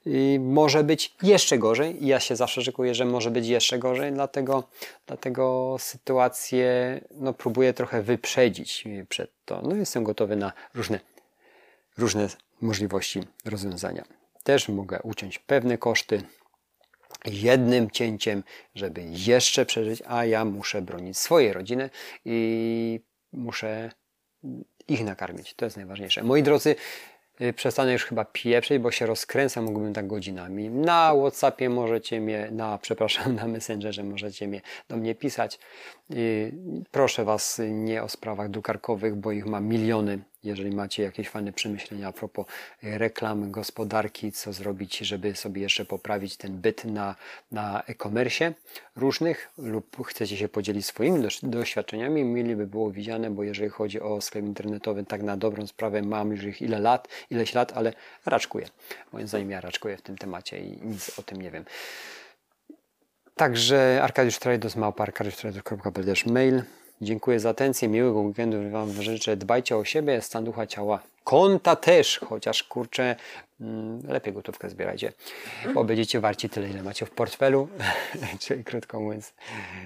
y, 0.08 0.40
może 0.40 0.84
być 0.84 1.16
jeszcze 1.24 1.58
gorzej. 1.58 1.98
Ja 2.02 2.20
się 2.20 2.36
zawsze 2.36 2.62
szykuję, 2.62 2.96
że 2.96 3.06
może 3.06 3.32
być 3.32 3.48
jeszcze 3.48 3.80
gorzej, 3.80 4.12
dlatego, 4.12 4.64
dlatego 5.08 5.76
sytuację 5.80 7.02
no, 7.12 7.34
próbuję 7.34 7.74
trochę 7.74 8.02
wyprzedzić 8.02 8.84
przed 9.10 9.32
to. 9.46 9.62
No, 9.62 9.76
jestem 9.76 10.04
gotowy 10.04 10.36
na 10.36 10.54
różne, 10.76 11.00
różne 11.98 12.28
możliwości 12.62 13.24
rozwiązania. 13.46 14.04
Też 14.44 14.70
mogę 14.70 15.00
uciąć 15.04 15.40
pewne 15.40 15.78
koszty, 15.78 16.22
jednym 17.26 17.90
cięciem, 17.92 18.44
żeby 18.76 19.02
jeszcze 19.04 19.66
przeżyć, 19.66 20.04
a 20.08 20.26
ja 20.26 20.46
muszę 20.46 20.82
bronić 20.82 21.18
swojej 21.18 21.54
rodziny 21.54 21.90
i 22.26 23.00
muszę 23.34 23.92
ich 24.88 25.04
nakarmić. 25.04 25.54
To 25.54 25.66
jest 25.66 25.78
najważniejsze. 25.78 26.24
Moi 26.24 26.44
drodzy, 26.44 26.76
y, 27.42 27.54
przestanę 27.54 27.94
już 27.94 28.06
chyba 28.06 28.26
pieprzyć, 28.26 28.80
bo 28.80 28.92
się 28.92 29.06
rozkręcam, 29.06 29.66
mógłbym 29.66 29.94
tak 29.94 30.08
godzinami. 30.08 30.70
Na 30.70 31.14
Whatsappie 31.22 31.70
możecie 31.70 32.22
mnie, 32.22 32.50
na, 32.52 32.78
przepraszam, 32.82 33.36
na 33.36 33.48
Messengerze 33.48 34.04
możecie 34.04 34.48
mnie 34.48 34.62
do 34.90 34.98
mnie 34.98 35.16
pisać. 35.16 35.60
Y, 36.14 36.54
proszę 36.92 37.26
Was 37.26 37.62
nie 37.70 38.04
o 38.04 38.10
sprawach 38.10 38.50
dukarkowych, 38.50 39.16
bo 39.16 39.32
ich 39.32 39.46
mam 39.46 39.66
miliony 39.68 40.20
jeżeli 40.44 40.76
macie 40.76 41.04
jakieś 41.04 41.30
fajne 41.30 41.54
przemyślenia 41.54 42.08
a 42.08 42.12
propos 42.12 42.46
e, 42.84 42.98
reklam, 42.98 43.52
gospodarki, 43.52 44.32
co 44.32 44.54
zrobić, 44.54 44.98
żeby 44.98 45.36
sobie 45.36 45.62
jeszcze 45.62 45.86
poprawić 45.86 46.38
ten 46.38 46.58
byt 46.58 46.86
na, 46.86 47.16
na 47.52 47.84
e-commerce 47.88 48.54
różnych 48.96 49.50
lub 49.58 50.08
chcecie 50.08 50.38
się 50.38 50.50
podzielić 50.50 50.86
swoimi 50.86 51.28
doświadczeniami, 51.44 52.24
mili 52.24 52.56
by 52.56 52.68
było 52.68 52.92
widziane, 52.92 53.30
bo 53.30 53.44
jeżeli 53.44 53.70
chodzi 53.70 54.02
o 54.02 54.22
sklep 54.22 54.46
internetowy, 54.46 55.06
tak 55.06 55.24
na 55.24 55.38
dobrą 55.38 55.68
sprawę 55.68 56.02
mam 56.02 56.32
już 56.32 56.44
ich 56.44 56.62
ile 56.62 56.80
lat, 56.80 57.08
ileś 57.30 57.54
lat, 57.54 57.72
ale 57.76 57.94
raczkuję. 58.26 58.68
Moim 59.14 59.28
zdaniem 59.28 59.52
ja 59.52 59.62
raczkuję 59.62 59.98
w 59.98 60.02
tym 60.02 60.18
temacie 60.18 60.60
i 60.60 60.82
nic 60.82 61.20
o 61.20 61.24
tym 61.24 61.42
nie 61.42 61.52
wiem. 61.52 61.66
Także 63.36 64.00
Arkadiusz 64.04 64.40
Trajdos, 64.40 64.76
małpa 64.76 65.04
arkadiusztrajdos.pl 65.04 66.16
mail. 66.26 66.64
Dziękuję 67.02 67.40
za 67.40 67.50
atencję, 67.50 67.88
miłego 67.88 68.20
weekendu 68.20 68.70
Wam 68.70 69.02
życzę. 69.02 69.38
Dbajcie 69.38 69.78
o 69.78 69.86
siebie, 69.86 70.22
stan 70.22 70.44
ducha 70.44 70.68
ciała, 70.68 71.00
konta 71.24 71.76
też, 71.76 72.20
chociaż 72.20 72.64
kurczę, 72.64 73.16
mm, 73.62 74.02
lepiej 74.08 74.34
gotówkę 74.34 74.70
zbierajcie, 74.70 75.14
bo 75.74 75.84
będziecie 75.84 76.20
warci 76.20 76.50
tyle, 76.50 76.70
ile 76.70 76.84
macie 76.84 77.06
w 77.06 77.12
portfelu, 77.12 77.68
czyli 78.40 78.64
krótko 78.64 79.00
mówiąc, 79.00 79.34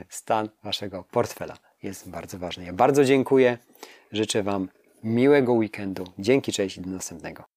stan 0.09 0.49
Waszego 0.63 1.03
portfela 1.11 1.57
jest 1.83 2.09
bardzo 2.09 2.39
ważny. 2.39 2.65
Ja 2.65 2.73
bardzo 2.73 3.05
dziękuję, 3.05 3.57
życzę 4.11 4.43
Wam 4.43 4.69
miłego 5.03 5.53
weekendu. 5.53 6.07
Dzięki, 6.19 6.51
cześć 6.51 6.77
i 6.77 6.81
do 6.81 6.89
następnego. 6.89 7.52